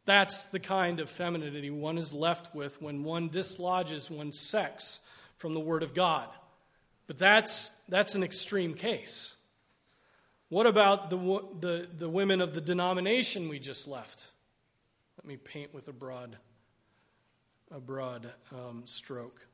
That's 0.07 0.47
the 0.47 0.61
kind 0.61 1.01
of 1.01 1.11
femininity 1.11 1.71
one 1.71 1.99
is 1.99 2.15
left 2.15 2.55
with 2.55 2.81
when 2.81 3.03
one 3.03 3.29
dislodges 3.29 4.09
one's 4.09 4.39
sex 4.39 5.01
from 5.37 5.53
the 5.53 5.61
Word 5.61 5.83
of 5.83 5.95
God. 5.95 6.29
But 7.07 7.19
that's, 7.19 7.73
that's 7.89 8.15
an 8.15 8.23
extreme 8.23 8.75
case. 8.75 9.37
What 10.49 10.67
about 10.67 11.11
the, 11.11 11.17
the, 11.61 11.89
the 11.99 12.09
women 12.09 12.41
of 12.41 12.55
the 12.55 12.61
denomination 12.61 13.49
we 13.49 13.59
just 13.59 13.89
left? 13.89 14.29
Let 15.19 15.27
me 15.27 15.37
paint 15.37 15.75
with 15.75 15.89
a 15.89 15.93
broad, 15.93 16.37
a 17.73 17.81
broad 17.81 18.31
um, 18.53 18.83
stroke. 18.87 19.45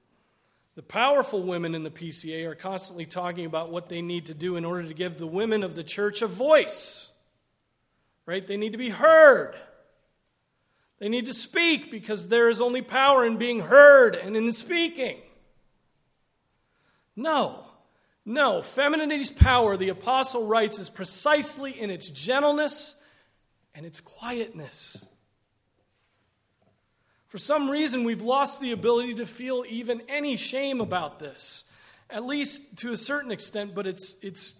The 0.75 0.83
powerful 0.83 1.43
women 1.43 1.75
in 1.75 1.83
the 1.83 1.91
PCA 1.91 2.47
are 2.47 2.55
constantly 2.55 3.07
talking 3.07 3.47
about 3.47 3.71
what 3.71 3.88
they 3.88 4.03
need 4.03 4.27
to 4.27 4.35
do 4.35 4.57
in 4.57 4.67
order 4.67 4.87
to 4.87 4.95
give 4.95 5.19
the 5.19 5.27
women 5.27 5.62
of 5.62 5.75
the 5.75 5.85
church 5.85 6.21
a 6.21 6.27
voice. 6.27 7.11
Right? 8.27 8.47
They 8.47 8.59
need 8.59 8.73
to 8.73 8.79
be 8.79 8.91
heard. 8.91 9.55
They 11.03 11.09
need 11.09 11.27
to 11.27 11.35
speak 11.35 11.91
because 11.91 12.29
there 12.29 12.49
is 12.49 12.61
only 12.61 12.81
power 12.81 13.27
in 13.27 13.37
being 13.37 13.59
heard 13.59 14.15
and 14.15 14.37
in 14.37 14.53
speaking. 14.53 15.17
No. 17.17 17.65
No. 18.25 18.62
Femininity's 18.62 19.29
power, 19.29 19.77
the 19.77 19.88
apostle 19.88 20.47
writes, 20.47 20.79
is 20.79 20.88
precisely 20.88 21.73
in 21.73 21.91
its 21.91 22.09
gentleness 22.09 22.95
and 23.75 23.85
its 23.85 23.99
quietness. 23.99 25.05
For 27.27 27.38
some 27.38 27.69
reason, 27.69 28.05
we've 28.05 28.23
lost 28.23 28.61
the 28.61 28.71
ability 28.71 29.15
to 29.15 29.27
feel 29.27 29.65
even 29.69 30.03
any 30.09 30.37
shame 30.37 30.81
about 30.81 31.19
this, 31.19 31.65
at 32.11 32.25
least 32.25 32.77
to 32.77 32.93
a 32.93 32.97
certain 32.97 33.33
extent, 33.33 33.75
but 33.75 33.88
it's, 33.88 34.15
it's, 34.23 34.55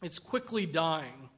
it's 0.00 0.20
quickly 0.20 0.64
dying. 0.64 1.28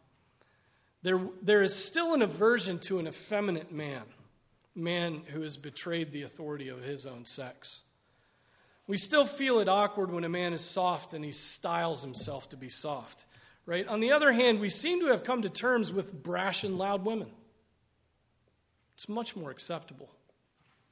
There, 1.00 1.28
there 1.40 1.62
is 1.62 1.74
still 1.74 2.12
an 2.12 2.20
aversion 2.20 2.78
to 2.80 2.98
an 2.98 3.06
effeminate 3.06 3.72
man 3.72 4.02
man 4.74 5.22
who 5.26 5.42
has 5.42 5.56
betrayed 5.56 6.12
the 6.12 6.22
authority 6.22 6.68
of 6.68 6.82
his 6.82 7.06
own 7.06 7.24
sex. 7.24 7.82
We 8.86 8.96
still 8.96 9.24
feel 9.24 9.60
it 9.60 9.68
awkward 9.68 10.10
when 10.10 10.24
a 10.24 10.28
man 10.28 10.52
is 10.52 10.62
soft 10.62 11.14
and 11.14 11.24
he 11.24 11.32
styles 11.32 12.02
himself 12.02 12.50
to 12.50 12.56
be 12.56 12.68
soft, 12.68 13.24
right? 13.64 13.86
On 13.88 14.00
the 14.00 14.12
other 14.12 14.32
hand, 14.32 14.60
we 14.60 14.68
seem 14.68 15.00
to 15.00 15.06
have 15.06 15.24
come 15.24 15.42
to 15.42 15.48
terms 15.48 15.92
with 15.92 16.12
brash 16.12 16.64
and 16.64 16.76
loud 16.76 17.04
women. 17.04 17.30
It's 18.94 19.08
much 19.08 19.36
more 19.36 19.50
acceptable 19.50 20.10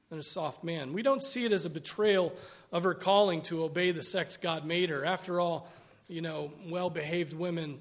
than 0.08 0.18
a 0.18 0.22
soft 0.22 0.64
man. 0.64 0.92
We 0.92 1.02
don't 1.02 1.22
see 1.22 1.44
it 1.44 1.52
as 1.52 1.64
a 1.64 1.70
betrayal 1.70 2.32
of 2.72 2.84
her 2.84 2.94
calling 2.94 3.42
to 3.42 3.64
obey 3.64 3.90
the 3.90 4.02
sex 4.02 4.36
God 4.36 4.64
made 4.64 4.88
her. 4.88 5.04
After 5.04 5.38
all, 5.38 5.68
you 6.08 6.22
know, 6.22 6.52
well 6.68 6.90
behaved 6.90 7.34
women 7.34 7.80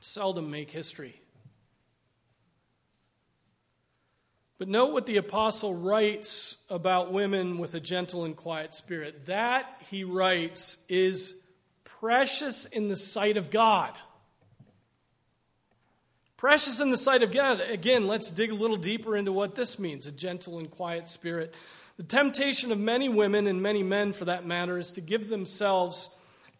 seldom 0.00 0.50
make 0.50 0.70
history. 0.70 1.20
But 4.58 4.68
note 4.68 4.92
what 4.92 5.06
the 5.06 5.18
apostle 5.18 5.72
writes 5.72 6.56
about 6.68 7.12
women 7.12 7.58
with 7.58 7.74
a 7.74 7.80
gentle 7.80 8.24
and 8.24 8.36
quiet 8.36 8.74
spirit. 8.74 9.26
That, 9.26 9.82
he 9.88 10.02
writes, 10.02 10.78
is 10.88 11.34
precious 11.84 12.64
in 12.64 12.88
the 12.88 12.96
sight 12.96 13.36
of 13.36 13.50
God. 13.50 13.92
Precious 16.36 16.80
in 16.80 16.90
the 16.90 16.96
sight 16.96 17.22
of 17.22 17.30
God. 17.30 17.60
Again, 17.60 18.08
let's 18.08 18.30
dig 18.30 18.50
a 18.50 18.54
little 18.54 18.76
deeper 18.76 19.16
into 19.16 19.32
what 19.32 19.54
this 19.54 19.78
means 19.78 20.06
a 20.06 20.12
gentle 20.12 20.58
and 20.58 20.70
quiet 20.70 21.08
spirit. 21.08 21.54
The 21.96 22.04
temptation 22.04 22.70
of 22.70 22.78
many 22.78 23.08
women, 23.08 23.48
and 23.48 23.60
many 23.60 23.82
men 23.82 24.12
for 24.12 24.24
that 24.24 24.46
matter, 24.46 24.78
is 24.78 24.92
to 24.92 25.00
give 25.00 25.28
themselves 25.28 26.10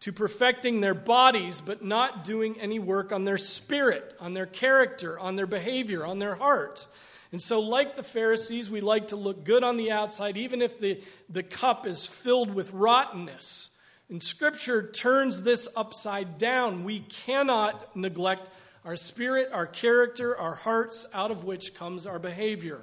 to 0.01 0.13
perfecting 0.13 0.79
their 0.79 0.93
bodies, 0.93 1.61
but 1.61 1.83
not 1.83 2.23
doing 2.23 2.59
any 2.59 2.79
work 2.79 3.11
on 3.11 3.25
their 3.25 3.37
spirit, 3.37 4.15
on 4.19 4.33
their 4.33 4.45
character, 4.45 5.19
on 5.19 5.35
their 5.35 5.47
behavior, 5.47 6.05
on 6.05 6.19
their 6.19 6.35
heart. 6.35 6.87
And 7.31 7.41
so, 7.41 7.59
like 7.59 7.95
the 7.95 8.03
Pharisees, 8.03 8.71
we 8.71 8.81
like 8.81 9.09
to 9.09 9.15
look 9.15 9.43
good 9.43 9.63
on 9.63 9.77
the 9.77 9.91
outside, 9.91 10.35
even 10.35 10.61
if 10.61 10.79
the, 10.79 10.99
the 11.29 11.43
cup 11.43 11.85
is 11.85 12.07
filled 12.07 12.53
with 12.53 12.71
rottenness. 12.73 13.69
And 14.09 14.23
Scripture 14.23 14.89
turns 14.89 15.43
this 15.43 15.67
upside 15.75 16.39
down. 16.39 16.83
We 16.83 17.01
cannot 17.01 17.95
neglect 17.95 18.49
our 18.83 18.95
spirit, 18.95 19.49
our 19.53 19.67
character, 19.67 20.35
our 20.35 20.55
hearts, 20.55 21.05
out 21.13 21.29
of 21.29 21.43
which 21.43 21.75
comes 21.75 22.07
our 22.07 22.17
behavior. 22.17 22.81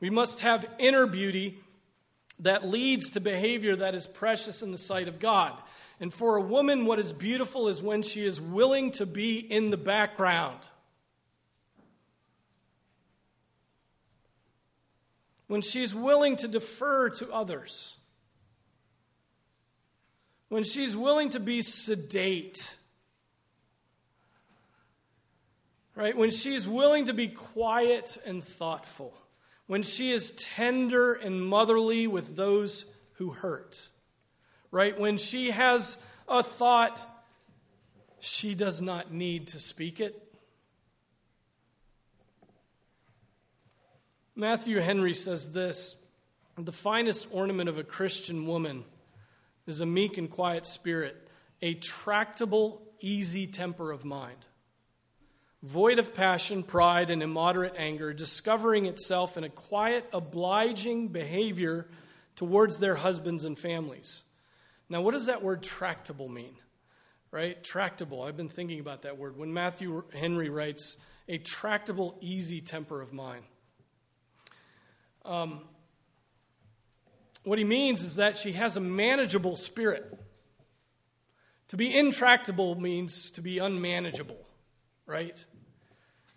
We 0.00 0.10
must 0.10 0.40
have 0.40 0.66
inner 0.78 1.06
beauty 1.06 1.60
that 2.40 2.66
leads 2.66 3.10
to 3.10 3.20
behavior 3.20 3.76
that 3.76 3.94
is 3.94 4.08
precious 4.08 4.62
in 4.62 4.72
the 4.72 4.78
sight 4.78 5.06
of 5.06 5.20
God. 5.20 5.52
And 6.00 6.12
for 6.12 6.36
a 6.36 6.42
woman, 6.42 6.86
what 6.86 6.98
is 6.98 7.12
beautiful 7.12 7.68
is 7.68 7.80
when 7.80 8.02
she 8.02 8.26
is 8.26 8.40
willing 8.40 8.90
to 8.92 9.06
be 9.06 9.38
in 9.38 9.70
the 9.70 9.76
background. 9.76 10.58
When 15.46 15.60
she's 15.60 15.94
willing 15.94 16.36
to 16.36 16.48
defer 16.48 17.10
to 17.10 17.32
others, 17.32 17.96
when 20.48 20.64
she's 20.64 20.96
willing 20.96 21.28
to 21.30 21.40
be 21.40 21.60
sedate, 21.60 22.76
right? 25.94 26.16
When 26.16 26.30
she's 26.30 26.66
willing 26.66 27.06
to 27.06 27.12
be 27.12 27.28
quiet 27.28 28.18
and 28.24 28.42
thoughtful, 28.42 29.16
when 29.66 29.82
she 29.82 30.12
is 30.12 30.30
tender 30.32 31.14
and 31.14 31.42
motherly 31.42 32.06
with 32.06 32.36
those 32.36 32.86
who 33.14 33.30
hurt, 33.30 33.88
right? 34.70 34.98
When 34.98 35.18
she 35.18 35.50
has 35.50 35.98
a 36.28 36.42
thought, 36.42 37.00
she 38.20 38.54
does 38.54 38.80
not 38.80 39.12
need 39.12 39.48
to 39.48 39.60
speak 39.60 40.00
it. 40.00 40.23
Matthew 44.36 44.80
Henry 44.80 45.14
says 45.14 45.52
this 45.52 45.96
The 46.56 46.72
finest 46.72 47.28
ornament 47.30 47.68
of 47.68 47.78
a 47.78 47.84
Christian 47.84 48.46
woman 48.46 48.84
is 49.66 49.80
a 49.80 49.86
meek 49.86 50.18
and 50.18 50.28
quiet 50.28 50.66
spirit, 50.66 51.28
a 51.62 51.74
tractable, 51.74 52.82
easy 53.00 53.46
temper 53.46 53.92
of 53.92 54.04
mind. 54.04 54.38
Void 55.62 55.98
of 55.98 56.14
passion, 56.14 56.62
pride, 56.62 57.10
and 57.10 57.22
immoderate 57.22 57.74
anger, 57.78 58.12
discovering 58.12 58.86
itself 58.86 59.38
in 59.38 59.44
a 59.44 59.48
quiet, 59.48 60.06
obliging 60.12 61.08
behavior 61.08 61.86
towards 62.36 62.78
their 62.78 62.96
husbands 62.96 63.44
and 63.44 63.58
families. 63.58 64.24
Now, 64.88 65.00
what 65.00 65.12
does 65.12 65.26
that 65.26 65.42
word 65.42 65.62
tractable 65.62 66.28
mean? 66.28 66.56
Right? 67.30 67.62
Tractable. 67.64 68.22
I've 68.22 68.36
been 68.36 68.50
thinking 68.50 68.80
about 68.80 69.02
that 69.02 69.16
word. 69.16 69.38
When 69.38 69.54
Matthew 69.54 70.04
Henry 70.12 70.50
writes, 70.50 70.98
a 71.28 71.38
tractable, 71.38 72.18
easy 72.20 72.60
temper 72.60 73.00
of 73.00 73.12
mind. 73.12 73.44
Um, 75.24 75.60
what 77.44 77.58
he 77.58 77.64
means 77.64 78.02
is 78.02 78.16
that 78.16 78.38
she 78.38 78.52
has 78.52 78.76
a 78.76 78.80
manageable 78.80 79.56
spirit. 79.56 80.18
To 81.68 81.76
be 81.76 81.96
intractable 81.96 82.74
means 82.80 83.30
to 83.32 83.40
be 83.40 83.58
unmanageable, 83.58 84.38
right? 85.06 85.42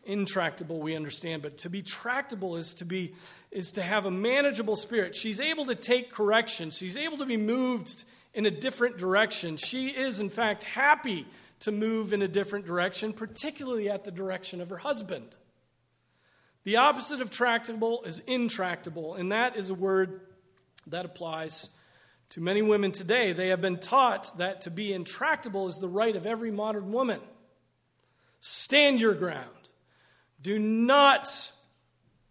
Intractable, 0.04 0.82
we 0.82 0.96
understand, 0.96 1.42
but 1.42 1.58
to 1.60 1.70
be 1.70 1.82
tractable 1.82 2.56
is 2.56 2.74
to 2.76 2.86
be 2.86 3.14
is 3.52 3.72
to 3.74 3.82
have 3.82 4.06
a 4.06 4.12
manageable 4.12 4.76
spirit. 4.76 5.16
She's 5.16 5.40
able 5.40 5.66
to 5.66 5.76
take 5.76 6.12
correction. 6.12 6.72
She's 6.72 6.98
able 6.98 7.18
to 7.18 7.26
be 7.26 7.38
moved 7.38 8.04
in 8.34 8.46
a 8.46 8.52
different 8.52 8.98
direction. 8.98 9.58
She 9.58 9.88
is, 9.88 10.20
in 10.20 10.30
fact, 10.30 10.64
happy 10.64 11.26
to 11.62 11.72
move 11.72 12.14
in 12.14 12.22
a 12.22 12.28
different 12.28 12.66
direction, 12.66 13.14
particularly 13.14 13.90
at 13.90 14.04
the 14.04 14.12
direction 14.12 14.62
of 14.62 14.70
her 14.70 14.78
husband. 14.78 15.36
The 16.68 16.76
opposite 16.76 17.22
of 17.22 17.32
tractable 17.32 18.04
is 18.04 18.20
intractable, 18.28 19.16
and 19.16 19.32
that 19.32 19.56
is 19.56 19.70
a 19.70 19.74
word 19.74 20.20
that 20.88 21.06
applies 21.06 21.70
to 22.32 22.42
many 22.42 22.62
women 22.62 22.92
today. 22.92 23.32
They 23.32 23.48
have 23.48 23.62
been 23.62 23.80
taught 23.80 24.38
that 24.38 24.64
to 24.64 24.70
be 24.70 24.92
intractable 24.92 25.70
is 25.70 25.78
the 25.78 25.88
right 25.88 26.14
of 26.14 26.26
every 26.26 26.52
modern 26.52 26.92
woman. 26.92 27.22
Stand 28.42 29.00
your 29.00 29.14
ground. 29.14 29.70
Do 30.42 30.60
not 30.60 31.54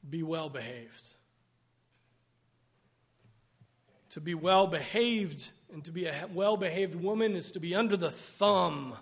be 0.07 0.23
well 0.23 0.51
behaved. 0.51 1.15
To 4.11 4.21
be 4.21 4.35
well 4.35 4.67
behaved 4.67 5.49
and 5.73 5.83
to 5.87 5.91
be 5.91 6.05
a 6.05 6.29
well 6.31 6.59
behaved 6.59 6.95
woman 6.95 7.37
is 7.37 7.53
to 7.53 7.59
be 7.59 7.75
under 7.75 7.97
the 7.97 8.11
thumb 8.11 8.97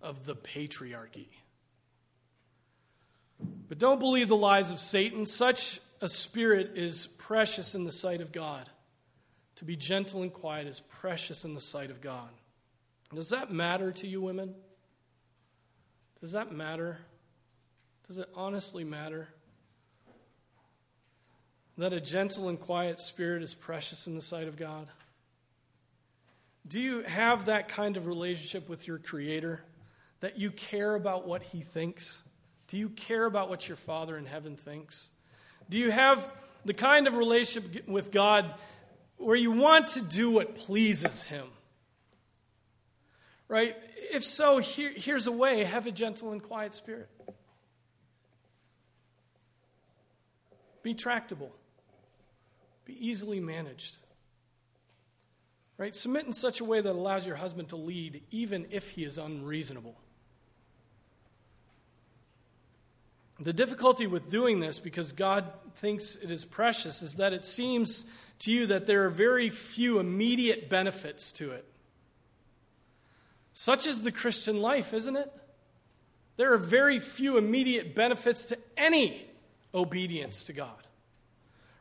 of 0.00 0.24
the 0.24 0.34
patriarchy. 0.34 1.28
But 3.70 3.78
don't 3.78 4.00
believe 4.00 4.26
the 4.26 4.36
lies 4.36 4.72
of 4.72 4.80
Satan. 4.80 5.24
Such 5.24 5.80
a 6.00 6.08
spirit 6.08 6.72
is 6.74 7.06
precious 7.06 7.76
in 7.76 7.84
the 7.84 7.92
sight 7.92 8.20
of 8.20 8.32
God. 8.32 8.68
To 9.56 9.64
be 9.64 9.76
gentle 9.76 10.22
and 10.22 10.32
quiet 10.32 10.66
is 10.66 10.80
precious 10.80 11.44
in 11.44 11.54
the 11.54 11.60
sight 11.60 11.92
of 11.92 12.00
God. 12.00 12.30
Does 13.14 13.28
that 13.28 13.52
matter 13.52 13.92
to 13.92 14.08
you, 14.08 14.20
women? 14.20 14.56
Does 16.20 16.32
that 16.32 16.50
matter? 16.50 16.98
Does 18.08 18.18
it 18.18 18.28
honestly 18.34 18.82
matter? 18.82 19.28
That 21.78 21.92
a 21.92 22.00
gentle 22.00 22.48
and 22.48 22.58
quiet 22.58 23.00
spirit 23.00 23.44
is 23.44 23.54
precious 23.54 24.08
in 24.08 24.16
the 24.16 24.20
sight 24.20 24.48
of 24.48 24.56
God? 24.56 24.90
Do 26.66 26.80
you 26.80 27.02
have 27.02 27.44
that 27.44 27.68
kind 27.68 27.96
of 27.96 28.08
relationship 28.08 28.68
with 28.68 28.88
your 28.88 28.98
Creator? 28.98 29.62
That 30.18 30.40
you 30.40 30.50
care 30.50 30.96
about 30.96 31.24
what 31.24 31.44
He 31.44 31.60
thinks? 31.62 32.24
Do 32.70 32.78
you 32.78 32.88
care 32.88 33.26
about 33.26 33.48
what 33.48 33.66
your 33.66 33.76
Father 33.76 34.16
in 34.16 34.26
heaven 34.26 34.56
thinks? 34.56 35.10
Do 35.68 35.76
you 35.76 35.90
have 35.90 36.30
the 36.64 36.72
kind 36.72 37.08
of 37.08 37.14
relationship 37.16 37.88
with 37.88 38.12
God 38.12 38.54
where 39.16 39.34
you 39.34 39.50
want 39.50 39.88
to 39.88 40.00
do 40.00 40.30
what 40.30 40.54
pleases 40.54 41.24
Him? 41.24 41.48
Right? 43.48 43.74
If 44.12 44.24
so, 44.24 44.58
here, 44.58 44.92
here's 44.94 45.26
a 45.26 45.32
way 45.32 45.64
have 45.64 45.88
a 45.88 45.90
gentle 45.90 46.30
and 46.30 46.40
quiet 46.40 46.72
spirit. 46.72 47.08
Be 50.84 50.94
tractable, 50.94 51.50
be 52.84 52.94
easily 53.04 53.40
managed. 53.40 53.98
Right? 55.76 55.94
Submit 55.96 56.26
in 56.26 56.32
such 56.32 56.60
a 56.60 56.64
way 56.64 56.80
that 56.80 56.92
allows 56.92 57.26
your 57.26 57.36
husband 57.36 57.70
to 57.70 57.76
lead, 57.76 58.22
even 58.30 58.68
if 58.70 58.90
he 58.90 59.02
is 59.02 59.18
unreasonable. 59.18 59.96
The 63.40 63.52
difficulty 63.54 64.06
with 64.06 64.30
doing 64.30 64.60
this, 64.60 64.78
because 64.78 65.12
God 65.12 65.50
thinks 65.76 66.16
it 66.16 66.30
is 66.30 66.44
precious, 66.44 67.00
is 67.00 67.14
that 67.14 67.32
it 67.32 67.46
seems 67.46 68.04
to 68.40 68.52
you 68.52 68.66
that 68.66 68.86
there 68.86 69.06
are 69.06 69.10
very 69.10 69.48
few 69.48 69.98
immediate 69.98 70.68
benefits 70.68 71.32
to 71.32 71.52
it. 71.52 71.64
Such 73.54 73.86
is 73.86 74.02
the 74.02 74.12
Christian 74.12 74.60
life, 74.60 74.92
isn't 74.92 75.16
it? 75.16 75.32
There 76.36 76.52
are 76.52 76.58
very 76.58 76.98
few 76.98 77.38
immediate 77.38 77.94
benefits 77.94 78.46
to 78.46 78.58
any 78.76 79.26
obedience 79.74 80.44
to 80.44 80.52
God. 80.52 80.86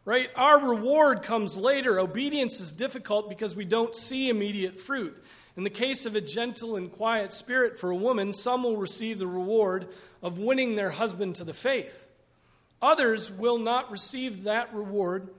Right? 0.06 0.30
Our 0.36 0.60
reward 0.60 1.24
comes 1.24 1.56
later. 1.56 2.00
Obedience 2.00 2.60
is 2.60 2.72
difficult 2.72 3.30
because 3.30 3.56
we 3.56 3.66
don't 3.66 3.96
see 3.96 4.30
immediate 4.30 4.80
fruit. 4.80 5.22
In 5.58 5.64
the 5.64 5.70
case 5.70 6.06
of 6.06 6.16
a 6.16 6.22
gentle 6.22 6.76
and 6.76 6.92
quiet 6.92 7.34
spirit 7.34 7.80
for 7.80 7.90
a 7.90 7.96
woman, 7.96 8.34
some 8.34 8.64
will 8.64 8.78
receive 8.78 9.20
the 9.20 9.28
reward 9.28 9.88
of 10.22 10.38
winning 10.38 10.76
their 10.76 10.92
husband 10.92 11.36
to 11.36 11.44
the 11.44 11.54
faith. 11.54 12.08
Others 12.82 13.32
will 13.32 13.58
not 13.58 13.92
receive 13.92 14.44
that 14.44 14.74
reward, 14.74 15.30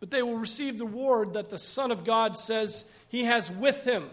but 0.00 0.10
they 0.10 0.22
will 0.22 0.36
receive 0.36 0.78
the 0.78 0.84
reward 0.84 1.34
that 1.34 1.50
the 1.50 1.58
Son 1.58 1.92
of 1.92 2.04
God 2.04 2.36
says 2.36 2.86
he 3.08 3.24
has 3.24 3.50
with 3.50 3.84
him 3.84 4.10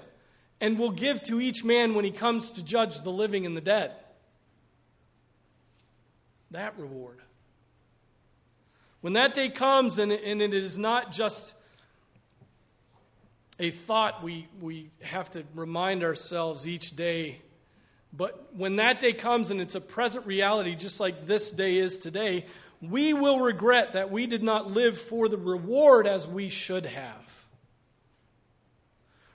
and 0.61 0.77
will 0.77 0.91
give 0.91 1.23
to 1.23 1.41
each 1.41 1.63
man 1.63 1.95
when 1.95 2.05
he 2.05 2.11
comes 2.11 2.51
to 2.51 2.63
judge 2.63 3.01
the 3.01 3.11
living 3.11 3.45
and 3.45 3.55
the 3.55 3.61
dead. 3.61 3.93
That 6.51 6.77
reward. 6.77 7.19
When 9.01 9.13
that 9.13 9.33
day 9.33 9.49
comes, 9.49 9.97
and, 9.97 10.11
and 10.11 10.41
it 10.41 10.53
is 10.53 10.77
not 10.77 11.11
just 11.11 11.55
a 13.59 13.71
thought 13.71 14.23
we, 14.23 14.47
we 14.61 14.89
have 15.01 15.29
to 15.31 15.43
remind 15.53 16.03
ourselves 16.03 16.67
each 16.67 16.95
day 16.95 17.41
but 18.11 18.55
when 18.55 18.77
that 18.77 18.99
day 18.99 19.13
comes 19.13 19.51
and 19.51 19.61
it's 19.61 19.75
a 19.75 19.81
present 19.81 20.25
reality, 20.25 20.75
just 20.75 20.99
like 20.99 21.27
this 21.27 21.51
day 21.51 21.77
is 21.77 21.97
today, 21.97 22.45
we 22.81 23.13
will 23.13 23.39
regret 23.39 23.93
that 23.93 24.11
we 24.11 24.25
did 24.25 24.41
not 24.41 24.71
live 24.71 24.97
for 24.97 25.29
the 25.29 25.37
reward 25.37 26.07
as 26.07 26.27
we 26.27 26.49
should 26.49 26.85
have. 26.85 27.45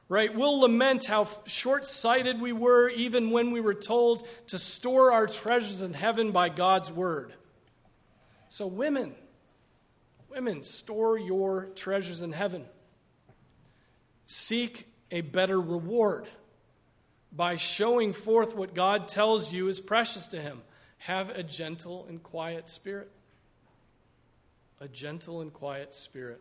Right? 0.09 0.35
We'll 0.35 0.61
lament 0.61 1.07
how 1.07 1.29
short 1.47 1.87
sighted 1.87 2.41
we 2.41 2.53
were 2.53 2.89
even 2.91 3.31
when 3.31 3.53
we 3.53 3.61
were 3.61 3.75
told 3.75 4.27
to 4.49 4.59
store 4.59 5.13
our 5.13 5.27
treasures 5.27 5.83
in 5.83 5.95
heaven 5.95 6.31
by 6.31 6.49
God's 6.51 6.91
word. 6.93 7.33
So, 8.49 8.67
women, 8.67 9.15
women, 10.29 10.63
store 10.63 11.19
your 11.19 11.69
treasures 11.75 12.23
in 12.23 12.33
heaven. 12.33 12.67
Seek 14.27 14.87
a 15.11 15.21
better 15.21 15.61
reward 15.61 16.27
by 17.33 17.57
showing 17.57 18.13
forth 18.13 18.55
what 18.55 18.75
God 18.75 19.09
tells 19.09 19.53
you 19.53 19.69
is 19.69 19.81
precious 19.81 20.29
to 20.29 20.41
Him. 20.41 20.63
Have 20.99 21.31
a 21.31 21.43
gentle 21.43 22.07
and 22.09 22.23
quiet 22.23 22.69
spirit. 22.69 23.11
A 24.81 24.89
gentle 24.89 25.41
and 25.41 25.53
quiet 25.53 25.95
spirit. 25.95 26.41